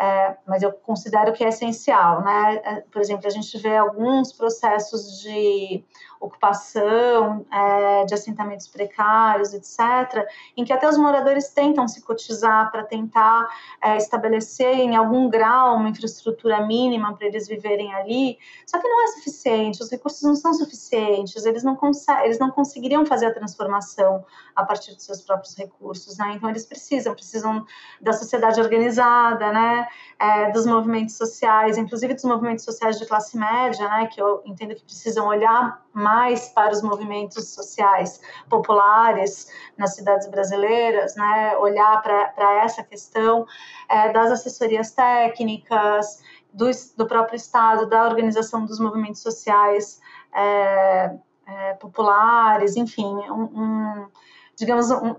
[0.00, 2.56] É, mas eu considero que é essencial, né?
[2.64, 5.84] É, por exemplo, a gente vê alguns processos de
[6.20, 12.84] ocupação, é, de assentamentos precários, etc., em que até os moradores tentam se cotizar para
[12.84, 13.48] tentar
[13.82, 19.04] é, estabelecer em algum grau uma infraestrutura mínima para eles viverem ali, só que não
[19.04, 21.78] é suficiente, os recursos não são suficientes, eles não,
[22.22, 24.22] eles não conseguiriam fazer a transformação
[24.54, 26.34] a partir dos seus próprios recursos, né?
[26.36, 27.64] Então eles precisam, precisam
[28.00, 29.88] da sociedade organizada, né?
[30.18, 34.06] É, dos movimentos sociais, inclusive dos movimentos sociais de classe média, né?
[34.06, 39.46] Que eu entendo que precisam olhar mais mais para os movimentos sociais populares
[39.78, 43.46] nas cidades brasileiras, né, olhar para essa questão
[43.88, 46.20] é, das assessorias técnicas,
[46.52, 50.00] do, do, próprio Estado, da organização dos movimentos sociais
[50.34, 51.14] é,
[51.46, 54.08] é, populares, enfim, um, um
[54.56, 55.14] digamos, um,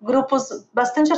[0.00, 1.10] grupos bastante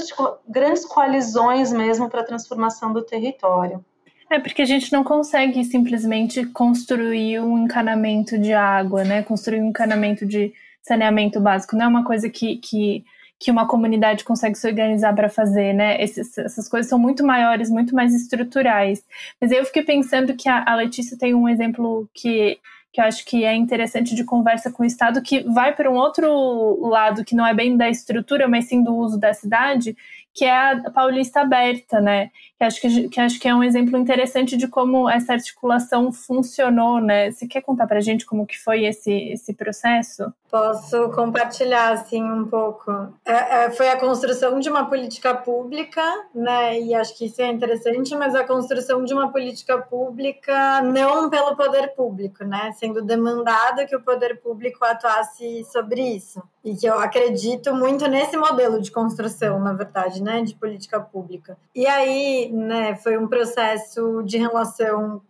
[0.49, 3.85] grandes coalizões mesmo para a transformação do território.
[4.31, 9.23] É porque a gente não consegue simplesmente construir um encanamento de água, né?
[9.23, 11.77] Construir um encanamento de saneamento básico.
[11.77, 13.05] Não é uma coisa que, que,
[13.39, 16.03] que uma comunidade consegue se organizar para fazer, né?
[16.03, 19.05] Esses, essas coisas são muito maiores, muito mais estruturais.
[19.41, 22.59] Mas eu fiquei pensando que a, a Letícia tem um exemplo que
[22.97, 25.97] que eu acho que é interessante de conversa com o Estado, que vai para um
[25.97, 29.95] outro lado, que não é bem da estrutura, mas sim do uso da cidade,
[30.37, 32.31] que é a Paulista Aberta, né?
[32.59, 37.01] Que acho que, que acho que é um exemplo interessante de como essa articulação funcionou,
[37.01, 37.31] né?
[37.31, 40.31] Você quer contar para a gente como que foi esse, esse processo?
[40.51, 42.91] Posso compartilhar, assim, um pouco.
[43.25, 46.03] É, é, foi a construção de uma política pública,
[46.35, 46.81] né?
[46.81, 51.57] E acho que isso é interessante, mas a construção de uma política pública não pelo
[51.57, 52.73] poder público, né?
[52.79, 56.43] Sendo demandado que o poder público atuasse sobre isso.
[56.63, 61.57] E que eu acredito muito nesse modelo de construção, na verdade, né, de política pública.
[61.75, 65.23] E aí, né, foi um processo de relação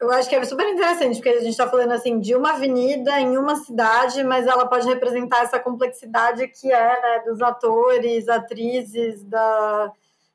[0.00, 3.20] eu acho que é super interessante, porque a gente está falando assim de uma avenida
[3.20, 9.24] em uma cidade, mas ela pode representar essa complexidade que é né, dos atores, atrizes,
[9.24, 9.92] da,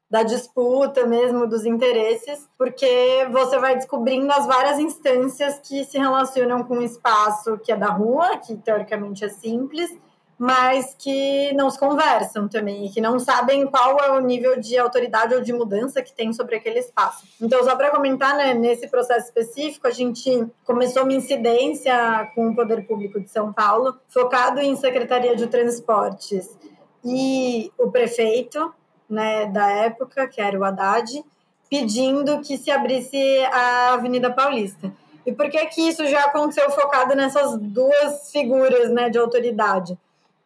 [0.09, 6.63] da disputa mesmo, dos interesses, porque você vai descobrindo as várias instâncias que se relacionam
[6.63, 9.97] com o espaço que é da rua, que teoricamente é simples,
[10.37, 14.77] mas que não se conversam também, e que não sabem qual é o nível de
[14.77, 17.25] autoridade ou de mudança que tem sobre aquele espaço.
[17.41, 22.55] Então, só para comentar, né, nesse processo específico, a gente começou uma incidência com o
[22.55, 26.49] Poder Público de São Paulo, focado em Secretaria de Transportes
[27.03, 28.73] e o prefeito
[29.09, 31.23] né, da época, que era o Haddad,
[31.69, 33.17] pedindo que se abrisse
[33.51, 34.91] a Avenida Paulista.
[35.25, 39.97] E por que que isso já aconteceu focado nessas duas figuras né, de autoridade?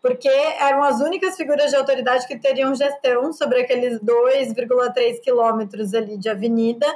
[0.07, 6.17] Porque eram as únicas figuras de autoridade que teriam gestão sobre aqueles 2,3 quilômetros ali
[6.17, 6.87] de avenida.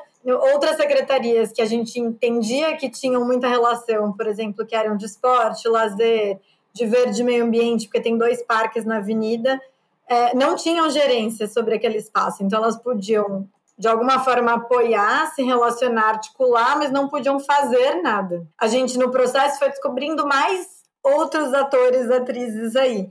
[0.53, 5.07] Outras secretarias que a gente entendia que tinham muita relação, por exemplo, que eram de
[5.07, 6.39] esporte, lazer,
[6.71, 9.59] de verde meio ambiente, porque tem dois parques na avenida,
[10.07, 13.45] é, não tinham gerência sobre aquele espaço, então elas podiam
[13.77, 18.47] de alguma forma apoiar, se relacionar, articular, mas não podiam fazer nada.
[18.57, 23.09] A gente no processo foi descobrindo mais outros atores, atrizes aí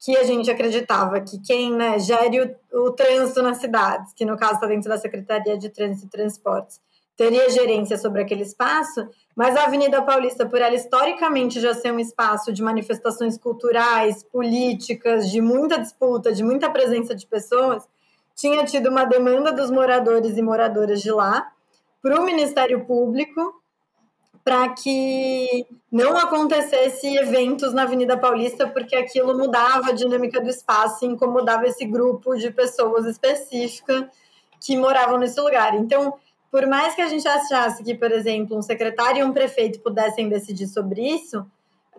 [0.00, 2.40] que a gente acreditava que quem né, gere
[2.72, 6.10] o, o trânsito nas cidades, que no caso está dentro da Secretaria de Trânsito e
[6.10, 6.80] Transportes,
[7.16, 11.98] teria gerência sobre aquele espaço, mas a Avenida Paulista, por ela historicamente já ser um
[11.98, 17.86] espaço de manifestações culturais, políticas, de muita disputa, de muita presença de pessoas,
[18.34, 21.52] tinha tido uma demanda dos moradores e moradoras de lá
[22.02, 23.59] para o Ministério Público
[24.44, 31.04] para que não acontecesse eventos na Avenida Paulista, porque aquilo mudava a dinâmica do espaço
[31.04, 34.06] e incomodava esse grupo de pessoas específicas
[34.60, 35.74] que moravam nesse lugar.
[35.74, 36.14] Então,
[36.50, 40.28] por mais que a gente achasse que, por exemplo, um secretário e um prefeito pudessem
[40.28, 41.46] decidir sobre isso,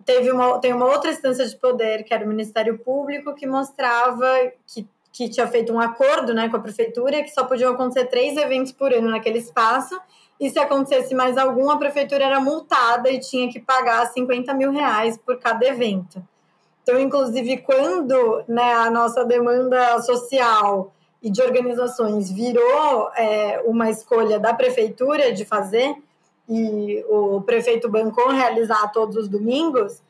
[0.04, 4.26] teve uma, tem uma outra instância de poder, que era o Ministério Público, que mostrava
[4.66, 8.36] que, que tinha feito um acordo né, com a prefeitura que só podiam acontecer três
[8.36, 9.98] eventos por ano naquele espaço
[10.42, 14.72] e se acontecesse mais algum, a prefeitura era multada e tinha que pagar 50 mil
[14.72, 16.20] reais por cada evento.
[16.82, 24.36] Então, inclusive, quando né, a nossa demanda social e de organizações virou é, uma escolha
[24.40, 25.94] da prefeitura de fazer,
[26.48, 30.02] e o prefeito bancou realizar todos os domingos,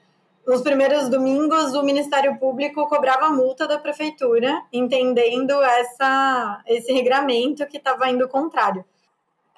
[0.46, 7.76] nos primeiros domingos o Ministério Público cobrava multa da prefeitura, entendendo essa, esse regramento que
[7.76, 8.82] estava indo contrário.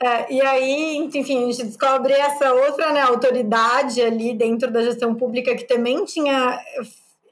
[0.01, 5.15] É, e aí, enfim, a gente descobre essa outra né, autoridade ali dentro da gestão
[5.15, 6.59] pública que também tinha,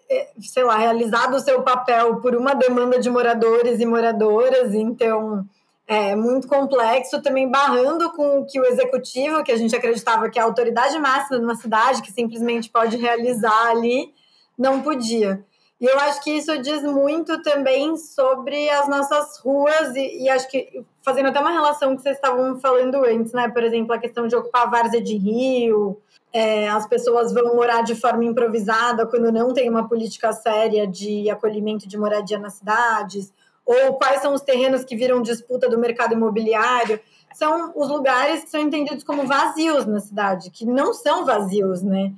[0.08, 5.44] é, sei lá, realizado o seu papel por uma demanda de moradores e moradoras, então
[5.86, 10.38] é muito complexo, também barrando com o que o executivo, que a gente acreditava que
[10.38, 14.14] é a autoridade máxima de uma cidade, que simplesmente pode realizar ali,
[14.56, 15.44] não podia.
[15.82, 20.48] E eu acho que isso diz muito também sobre as nossas ruas, e, e, acho
[20.48, 23.48] que fazendo até uma relação que vocês estavam falando antes, né?
[23.48, 26.00] Por exemplo, a questão de ocupar a várzea de rio,
[26.32, 31.28] é, as pessoas vão morar de forma improvisada quando não tem uma política séria de
[31.28, 33.32] acolhimento de moradia nas cidades,
[33.66, 37.00] ou quais são os terrenos que viram disputa do mercado imobiliário.
[37.34, 42.12] São os lugares que são entendidos como vazios na cidade, que não são vazios, né?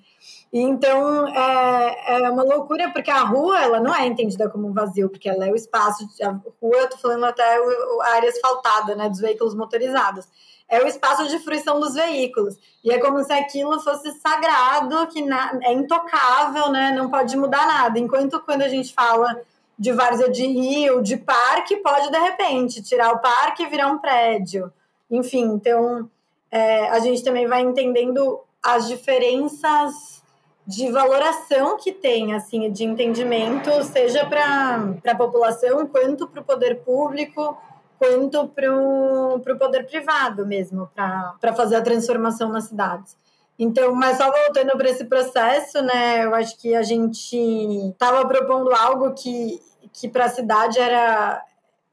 [0.57, 5.11] Então, é, é uma loucura, porque a rua, ela não é entendida como um vazio,
[5.11, 6.29] porque ela é o espaço, a
[6.63, 10.29] rua, eu tô falando até a área asfaltada, né, dos veículos motorizados.
[10.69, 12.57] É o espaço de fruição dos veículos.
[12.85, 17.67] E é como se aquilo fosse sagrado, que na, é intocável, né, não pode mudar
[17.67, 17.99] nada.
[17.99, 19.37] Enquanto quando a gente fala
[19.77, 23.99] de várzea de rio, de parque, pode, de repente, tirar o parque e virar um
[23.99, 24.73] prédio.
[25.11, 26.09] Enfim, então,
[26.49, 30.14] é, a gente também vai entendendo as diferenças
[30.67, 36.81] de valoração que tem, assim, de entendimento, seja para a população, quanto para o poder
[36.81, 37.57] público,
[37.99, 43.17] quanto para o poder privado mesmo, para fazer a transformação nas cidades.
[43.59, 48.73] Então, mas só voltando para esse processo, né, eu acho que a gente estava propondo
[48.73, 49.61] algo que,
[49.93, 51.41] que para a cidade era,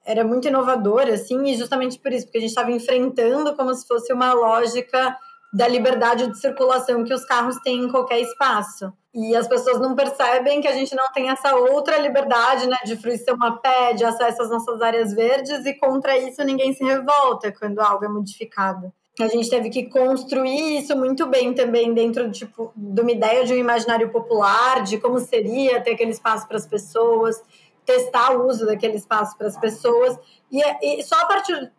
[0.04, 3.86] era muito inovador, assim, e justamente por isso, porque a gente estava enfrentando como se
[3.86, 5.16] fosse uma lógica
[5.54, 8.92] da liberdade de circulação que os carros têm em qualquer espaço.
[9.14, 12.96] E as pessoas não percebem que a gente não tem essa outra liberdade né, de
[12.96, 17.52] fruição a pé, de acesso às nossas áreas verdes, e contra isso ninguém se revolta
[17.52, 18.94] quando algo é modificado.
[19.20, 23.54] A gente teve que construir isso muito bem também dentro tipo, de uma ideia de
[23.54, 27.44] um imaginário popular, de como seria ter aquele espaço para as pessoas,
[27.86, 30.18] testar o uso daquele espaço para as pessoas.
[30.50, 31.72] E, e só a partir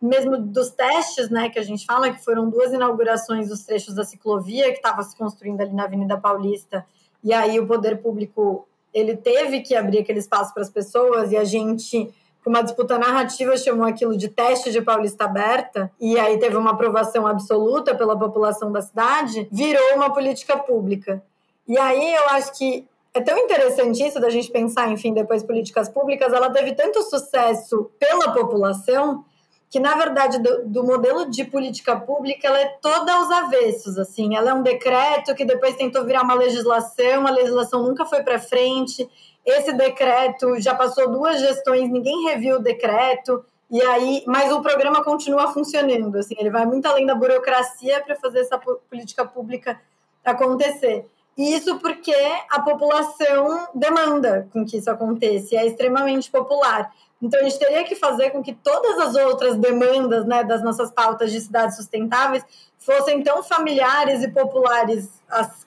[0.00, 4.04] mesmo dos testes, né, que a gente fala, que foram duas inaugurações dos trechos da
[4.04, 6.86] ciclovia que estava se construindo ali na Avenida Paulista,
[7.22, 11.36] e aí o poder público ele teve que abrir aquele espaço para as pessoas, e
[11.36, 16.38] a gente, com uma disputa narrativa, chamou aquilo de teste de Paulista aberta, e aí
[16.38, 21.22] teve uma aprovação absoluta pela população da cidade, virou uma política pública.
[21.66, 25.88] E aí eu acho que é tão interessante isso da gente pensar, enfim, depois políticas
[25.88, 29.24] públicas, ela teve tanto sucesso pela população
[29.70, 34.34] que na verdade do, do, modelo de política pública ela é toda aos avessos, assim,
[34.34, 38.38] ela é um decreto que depois tentou virar uma legislação, a legislação nunca foi para
[38.38, 39.08] frente.
[39.44, 43.44] Esse decreto já passou duas gestões, ninguém reviu o decreto.
[43.70, 48.16] E aí, mas o programa continua funcionando, assim, ele vai muito além da burocracia para
[48.16, 49.78] fazer essa política pública
[50.24, 51.06] acontecer.
[51.36, 52.14] E isso porque
[52.50, 56.92] a população demanda com que isso aconteça, é extremamente popular.
[57.20, 60.90] Então, a gente teria que fazer com que todas as outras demandas né, das nossas
[60.90, 62.44] pautas de cidades sustentáveis
[62.78, 65.10] fossem tão familiares e populares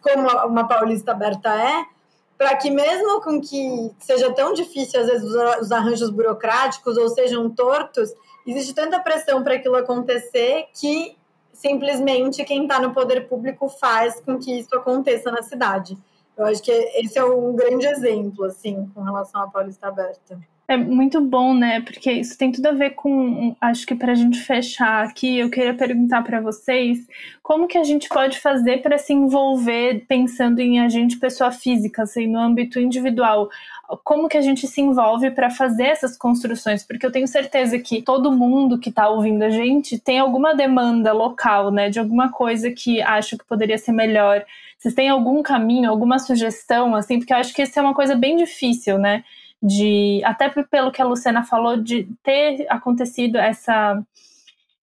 [0.01, 1.85] como uma Paulista Aberta é,
[2.37, 5.29] para que mesmo com que seja tão difícil às vezes
[5.61, 8.11] os arranjos burocráticos ou sejam tortos,
[8.47, 11.15] existe tanta pressão para aquilo acontecer que
[11.53, 15.95] simplesmente quem está no poder público faz com que isso aconteça na cidade.
[16.35, 20.39] Eu acho que esse é um grande exemplo, assim, com relação à Paulista Aberta.
[20.67, 21.81] É muito bom, né?
[21.81, 23.53] Porque isso tem tudo a ver com.
[23.59, 26.99] Acho que para a gente fechar aqui, eu queria perguntar para vocês
[27.43, 32.03] como que a gente pode fazer para se envolver pensando em a gente, pessoa física,
[32.03, 33.49] assim, no âmbito individual.
[34.05, 36.85] Como que a gente se envolve para fazer essas construções?
[36.85, 41.11] Porque eu tenho certeza que todo mundo que está ouvindo a gente tem alguma demanda
[41.11, 41.89] local, né?
[41.89, 44.45] De alguma coisa que acho que poderia ser melhor.
[44.77, 47.19] Vocês têm algum caminho, alguma sugestão, assim?
[47.19, 49.25] Porque eu acho que isso é uma coisa bem difícil, né?
[49.61, 54.01] De até pelo que a Luciana falou de ter acontecido essa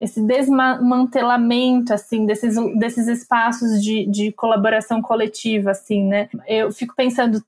[0.01, 6.29] esse desmantelamento assim desses, desses espaços de, de colaboração coletiva assim né?
[6.47, 7.43] Eu fico pensando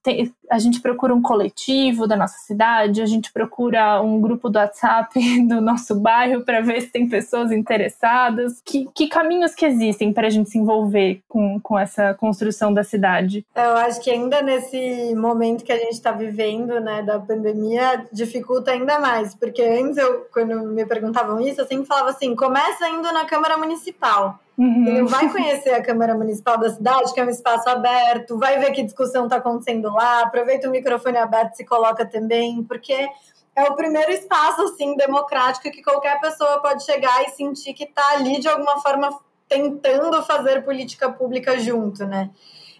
[0.50, 5.18] a gente procura um coletivo da nossa cidade a gente procura um grupo do WhatsApp
[5.46, 8.60] do nosso bairro para ver se tem pessoas interessadas.
[8.64, 12.82] Que, que caminhos que existem para a gente se envolver com, com essa construção da
[12.82, 13.44] cidade?
[13.54, 18.70] Eu acho que ainda nesse momento que a gente está vivendo né da pandemia dificulta
[18.70, 23.12] ainda mais porque antes eu quando me perguntavam isso eu sempre falava assim começa indo
[23.12, 24.40] na Câmara Municipal.
[24.56, 25.04] Uhum.
[25.06, 28.82] Vai conhecer a Câmara Municipal da cidade, que é um espaço aberto, vai ver que
[28.82, 33.08] discussão está acontecendo lá, aproveita o microfone aberto e se coloca também, porque
[33.54, 38.14] é o primeiro espaço assim democrático que qualquer pessoa pode chegar e sentir que está
[38.14, 42.30] ali de alguma forma tentando fazer política pública junto, né?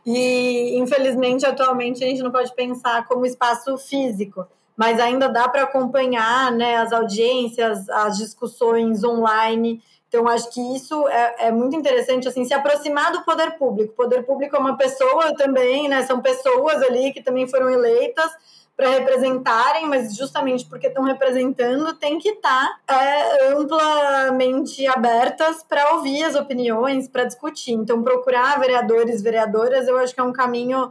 [0.07, 4.47] E infelizmente atualmente a gente não pode pensar como espaço físico
[4.81, 9.83] mas ainda dá para acompanhar né, as audiências, as discussões online.
[10.09, 13.93] Então, acho que isso é, é, muito interessante, assim, se aproximar do poder público.
[13.93, 16.01] O poder público é uma pessoa também, né?
[16.05, 18.33] São pessoas ali que também foram eleitas
[18.74, 25.93] para representarem, mas justamente porque estão representando, tem que estar tá, é, amplamente abertas para
[25.93, 27.72] ouvir as opiniões, para discutir.
[27.72, 30.91] Então, procurar vereadores, vereadoras, eu acho que é um caminho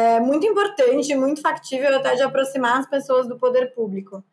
[0.00, 4.24] é muito importante, muito factível até de aproximar as pessoas do poder público.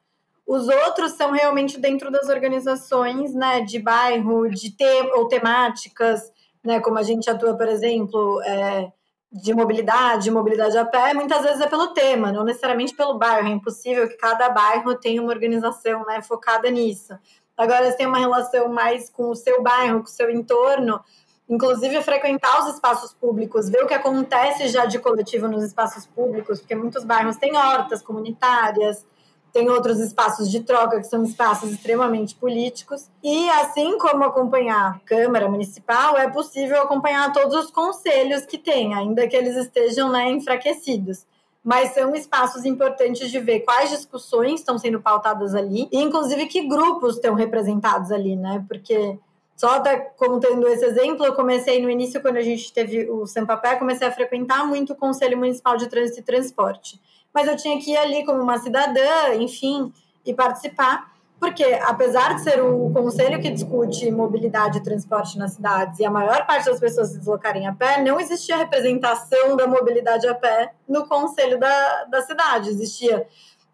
[0.45, 6.31] Os outros são realmente dentro das organizações, né, de bairro, de te ou temáticas,
[6.63, 8.91] né, como a gente atua, por exemplo, é,
[9.31, 13.49] de mobilidade, mobilidade a pé, muitas vezes é pelo tema, não necessariamente pelo bairro.
[13.49, 17.13] É impossível que cada bairro tenha uma organização, né, focada nisso.
[17.57, 21.01] Agora, se tem uma relação mais com o seu bairro, com o seu entorno,
[21.49, 26.59] inclusive frequentar os espaços públicos, ver o que acontece já de coletivo nos espaços públicos,
[26.59, 29.05] porque muitos bairros têm hortas comunitárias,
[29.53, 33.09] tem outros espaços de troca que são espaços extremamente políticos.
[33.23, 38.93] E assim como acompanhar a Câmara Municipal, é possível acompanhar todos os conselhos que tem,
[38.93, 41.25] ainda que eles estejam né, enfraquecidos.
[41.63, 46.67] Mas são espaços importantes de ver quais discussões estão sendo pautadas ali, e inclusive que
[46.67, 48.63] grupos estão representados ali, né?
[48.67, 49.17] Porque
[49.57, 53.75] só até contando esse exemplo, eu comecei no início, quando a gente teve o Sampapé,
[53.75, 57.01] comecei a frequentar muito o Conselho Municipal de Trânsito e Transporte.
[57.33, 59.91] Mas eu tinha que ir ali como uma cidadã, enfim,
[60.23, 65.99] e participar, porque apesar de ser o conselho que discute mobilidade e transporte nas cidades
[65.99, 70.27] e a maior parte das pessoas se deslocarem a pé, não existia representação da mobilidade
[70.27, 72.69] a pé no conselho da, da cidade.
[72.69, 73.25] Existia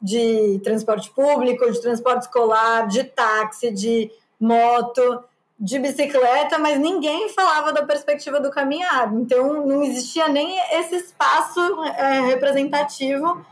[0.01, 4.09] de transporte público, de transporte escolar, de táxi, de
[4.39, 5.23] moto
[5.63, 9.13] de bicicleta, mas ninguém falava da perspectiva do caminhar.
[9.13, 13.45] Então, não existia nem esse espaço é, representativo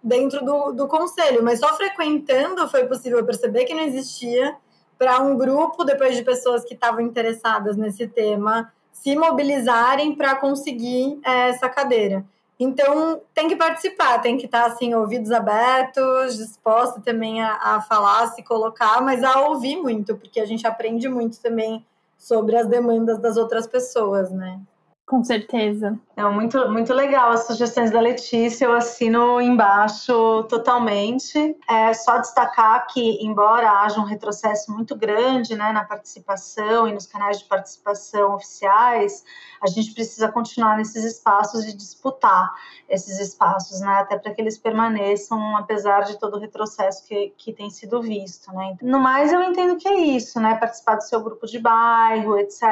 [0.00, 1.42] dentro do, do conselho.
[1.42, 4.54] Mas só frequentando foi possível perceber que não existia
[4.96, 11.18] para um grupo, depois de pessoas que estavam interessadas nesse tema, se mobilizarem para conseguir
[11.24, 12.24] é, essa cadeira.
[12.58, 18.26] Então, tem que participar, tem que estar, assim, ouvidos abertos, disposto também a, a falar,
[18.28, 21.84] se colocar, mas a ouvir muito, porque a gente aprende muito também
[22.18, 24.60] sobre as demandas das outras pessoas, né?
[25.08, 25.98] Com certeza.
[26.14, 31.56] É muito, muito legal as sugestões da Letícia, eu assino embaixo totalmente.
[31.66, 37.06] É só destacar que, embora haja um retrocesso muito grande né, na participação e nos
[37.06, 39.24] canais de participação oficiais,
[39.62, 42.52] a gente precisa continuar nesses espaços e disputar
[42.86, 47.52] esses espaços, né, até para que eles permaneçam, apesar de todo o retrocesso que, que
[47.52, 48.52] tem sido visto.
[48.52, 48.76] Né.
[48.82, 52.62] No mais, eu entendo que é isso, né, participar do seu grupo de bairro, etc.,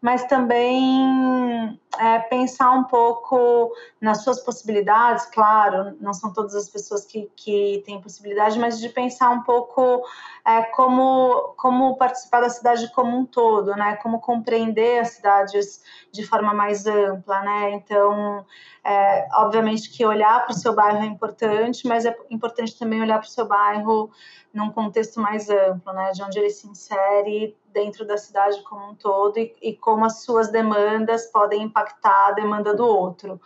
[0.00, 7.04] mas também é, pensar um pouco nas suas possibilidades, claro, não são todas as pessoas
[7.04, 10.04] que, que têm possibilidade, mas de pensar um pouco
[10.46, 13.96] é, como, como participar da cidade como um todo, né?
[13.96, 15.82] Como compreender as cidades
[16.12, 17.72] de forma mais ampla, né?
[17.72, 18.46] Então,
[18.84, 23.18] é, obviamente que olhar para o seu bairro é importante, mas é importante também olhar
[23.18, 24.10] para o seu bairro
[24.52, 28.94] num contexto mais amplo, né, de onde ele se insere dentro da cidade como um
[28.96, 31.79] todo e, e como as suas demandas podem impactar
[32.28, 33.40] a demanda do outro,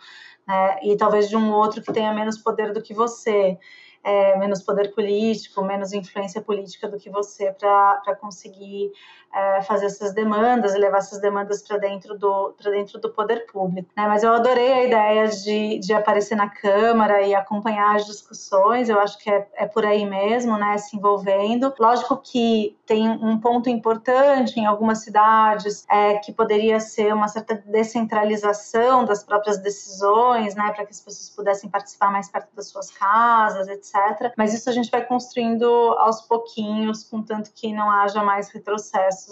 [0.47, 3.57] né, e talvez de um outro que tenha menos poder do que você
[4.05, 8.91] é, menos poder político, menos influência política do que você para conseguir
[9.35, 13.89] é, fazer essas demandas e levar essas demandas para dentro do dentro do poder público.
[13.95, 14.07] Né?
[14.07, 18.89] Mas eu adorei a ideia de, de aparecer na Câmara e acompanhar as discussões.
[18.89, 20.77] Eu acho que é, é por aí mesmo, né?
[20.77, 21.73] Se envolvendo.
[21.77, 27.55] Lógico que tem um ponto importante em algumas cidades é, que poderia ser uma certa
[27.65, 30.71] descentralização das próprias decisões, né?
[30.71, 34.33] Para que as pessoas pudessem participar mais perto das suas casas, etc.
[34.37, 35.65] Mas isso a gente vai construindo
[35.97, 38.49] aos pouquinhos, contanto que não haja mais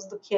[0.10, 0.38] do que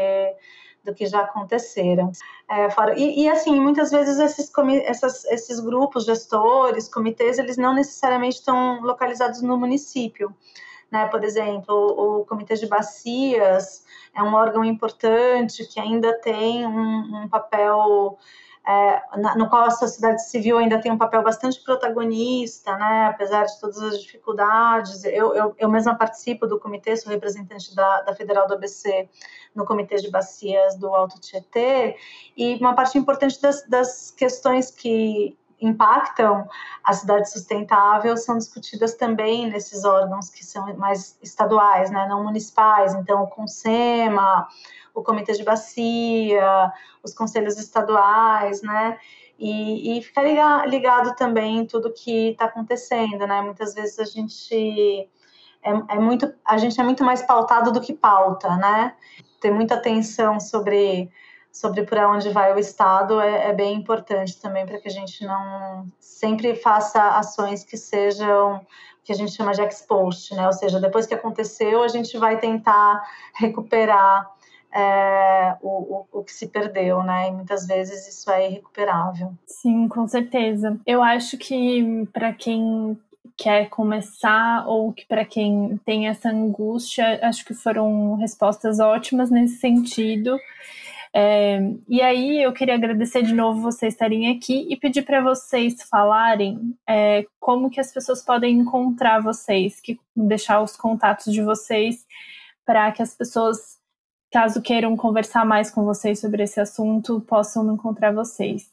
[0.85, 2.11] do que já aconteceram.
[2.47, 4.51] É, fora, e, e, assim, muitas vezes esses,
[4.83, 10.31] essas, esses grupos, gestores, comitês, eles não necessariamente estão localizados no município.
[10.91, 11.07] Né?
[11.07, 13.83] Por exemplo, o, o Comitê de Bacias
[14.13, 18.17] é um órgão importante que ainda tem um, um papel
[18.67, 19.01] é,
[19.37, 23.77] no qual a sociedade civil ainda tem um papel bastante protagonista, né, apesar de todas
[23.81, 25.03] as dificuldades.
[25.05, 29.07] Eu, eu, eu mesma participo do comitê, sou representante da, da Federal do ABC
[29.53, 31.95] no Comitê de Bacias do Alto Tietê,
[32.35, 36.47] e uma parte importante das, das questões que impactam
[36.83, 42.93] a cidade sustentável são discutidas também nesses órgãos que são mais estaduais, né, não municipais.
[42.93, 44.47] Então, o CONSEMA,
[44.95, 46.71] o comitê de bacia,
[47.03, 48.97] os conselhos estaduais, né?
[49.37, 53.41] E, e ficar ligado, ligado também em tudo que está acontecendo, né?
[53.41, 55.09] Muitas vezes a gente
[55.61, 58.95] é, é, muito, a gente é muito mais pautado do que pauta, né?
[59.41, 61.11] Ter muita atenção sobre
[61.51, 65.25] sobre para onde vai o Estado é, é bem importante também para que a gente
[65.25, 68.59] não sempre faça ações que sejam
[69.05, 70.47] que a gente chama de ex post, né?
[70.47, 73.01] Ou seja, depois que aconteceu, a gente vai tentar
[73.35, 74.29] recuperar
[74.75, 77.29] é, o, o, o, que se perdeu, né?
[77.29, 79.33] E muitas vezes isso é irrecuperável.
[79.47, 80.77] Sim, com certeza.
[80.85, 82.99] Eu acho que para quem
[83.37, 89.59] quer começar ou que para quem tem essa angústia, acho que foram respostas ótimas nesse
[89.59, 90.37] sentido.
[91.13, 95.75] É, e aí eu queria agradecer de novo vocês estarem aqui e pedir para vocês
[95.89, 102.05] falarem é, como que as pessoas podem encontrar vocês, que deixar os contatos de vocês
[102.65, 103.79] para que as pessoas
[104.31, 108.69] caso queiram conversar mais com vocês sobre esse assunto, possam encontrar vocês.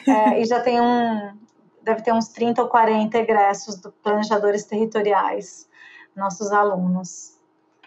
[0.07, 1.36] É, e já tem um,
[1.81, 5.67] deve ter uns 30 ou 40 egressos do Planejadores Territoriais,
[6.15, 7.34] nossos alunos.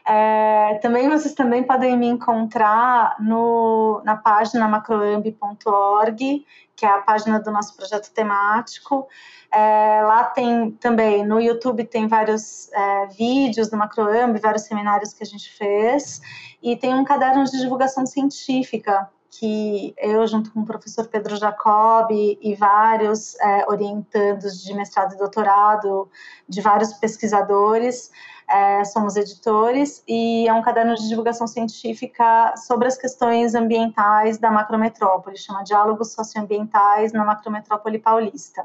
[0.09, 7.39] É, também vocês também podem me encontrar no, na página macroambi.org, que é a página
[7.39, 9.07] do nosso projeto temático.
[9.53, 15.23] É, lá tem também, no YouTube tem vários é, vídeos do Macroambi, vários seminários que
[15.23, 16.23] a gente fez,
[16.63, 22.11] e tem um caderno de divulgação científica que eu, junto com o professor Pedro Jacob
[22.11, 26.09] e vários é, orientandos de mestrado e doutorado,
[26.49, 28.11] de vários pesquisadores,
[28.49, 34.51] é, somos editores, e é um caderno de divulgação científica sobre as questões ambientais da
[34.51, 38.65] macrometrópole, chama Diálogos Socioambientais na Macrometrópole Paulista.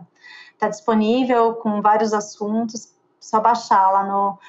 [0.54, 4.40] Está disponível com vários assuntos, só baixar lá no,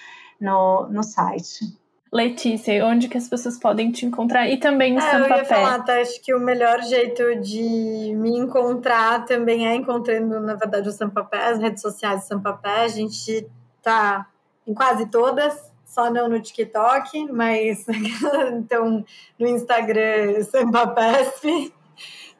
[0.41, 1.77] no, no site.
[2.15, 5.83] Letícia, onde que as pessoas podem te encontrar e também no é, Eu ia falar,
[5.83, 6.01] tá?
[6.01, 11.49] Acho que o melhor jeito de me encontrar também é encontrando, na verdade, o Sampapé,
[11.49, 12.85] as redes sociais do Sampapé.
[12.85, 13.45] A gente
[13.83, 14.29] tá
[14.65, 17.85] em quase todas, só não no TikTok, mas
[18.55, 19.05] então
[19.37, 21.75] no Instagram Sampapesp,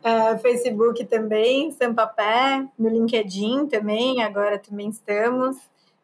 [0.05, 5.57] é, Facebook também, Sampapé, no LinkedIn também, agora também estamos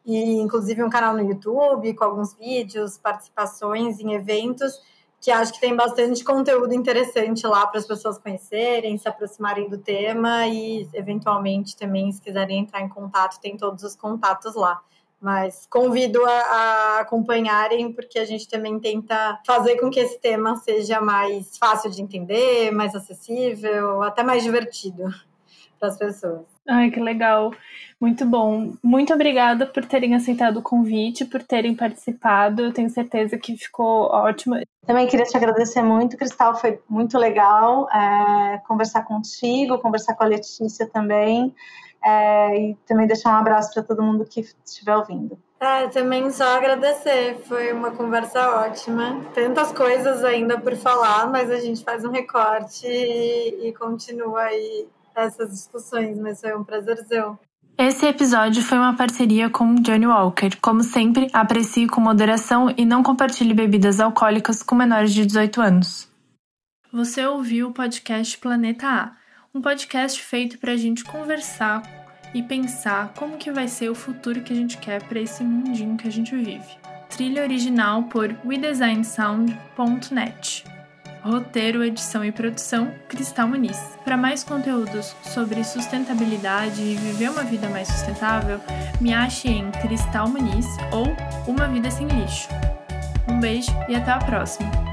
[0.04, 4.80] e inclusive um canal no YouTube com alguns vídeos, participações em eventos,
[5.20, 9.76] que acho que tem bastante conteúdo interessante lá para as pessoas conhecerem, se aproximarem do
[9.76, 14.80] tema e eventualmente também se quiserem entrar em contato, tem todos os contatos lá.
[15.20, 20.56] Mas convido a, a, acompanharem, porque a gente também tenta fazer com que esse tema
[20.56, 25.04] seja mais fácil de entender, mais acessível, até mais divertido
[25.78, 26.46] para as pessoas.
[26.70, 27.52] Ai, que legal.
[28.00, 28.74] Muito bom.
[28.80, 32.62] Muito obrigada por terem aceitado o convite, por terem participado.
[32.62, 34.54] Eu tenho certeza que ficou ótimo.
[34.86, 36.54] Também queria te agradecer muito, Cristal.
[36.54, 41.52] Foi muito legal é, conversar contigo, conversar com a Letícia também.
[42.04, 45.36] É, e também deixar um abraço para todo mundo que estiver ouvindo.
[45.58, 49.20] É, também só agradecer, foi uma conversa ótima.
[49.34, 54.88] Tantas coisas ainda por falar, mas a gente faz um recorte e, e continua aí
[55.14, 57.38] essas discussões, mas foi um prazerzão.
[57.78, 60.50] Esse episódio foi uma parceria com Johnny Walker.
[60.60, 66.06] Como sempre, aprecie com moderação e não compartilhe bebidas alcoólicas com menores de 18 anos.
[66.92, 69.12] Você ouviu o podcast Planeta A,
[69.54, 71.82] um podcast feito para a gente conversar
[72.34, 75.96] e pensar como que vai ser o futuro que a gente quer para esse mundinho
[75.96, 76.78] que a gente vive.
[77.08, 80.79] Trilha original por WeDesignSound.net.
[81.22, 83.78] Roteiro, edição e produção, Cristal Muniz.
[84.04, 88.60] Para mais conteúdos sobre sustentabilidade e viver uma vida mais sustentável,
[89.00, 91.06] me ache em Cristal Muniz ou
[91.46, 92.48] Uma Vida Sem Lixo.
[93.28, 94.89] Um beijo e até a próxima!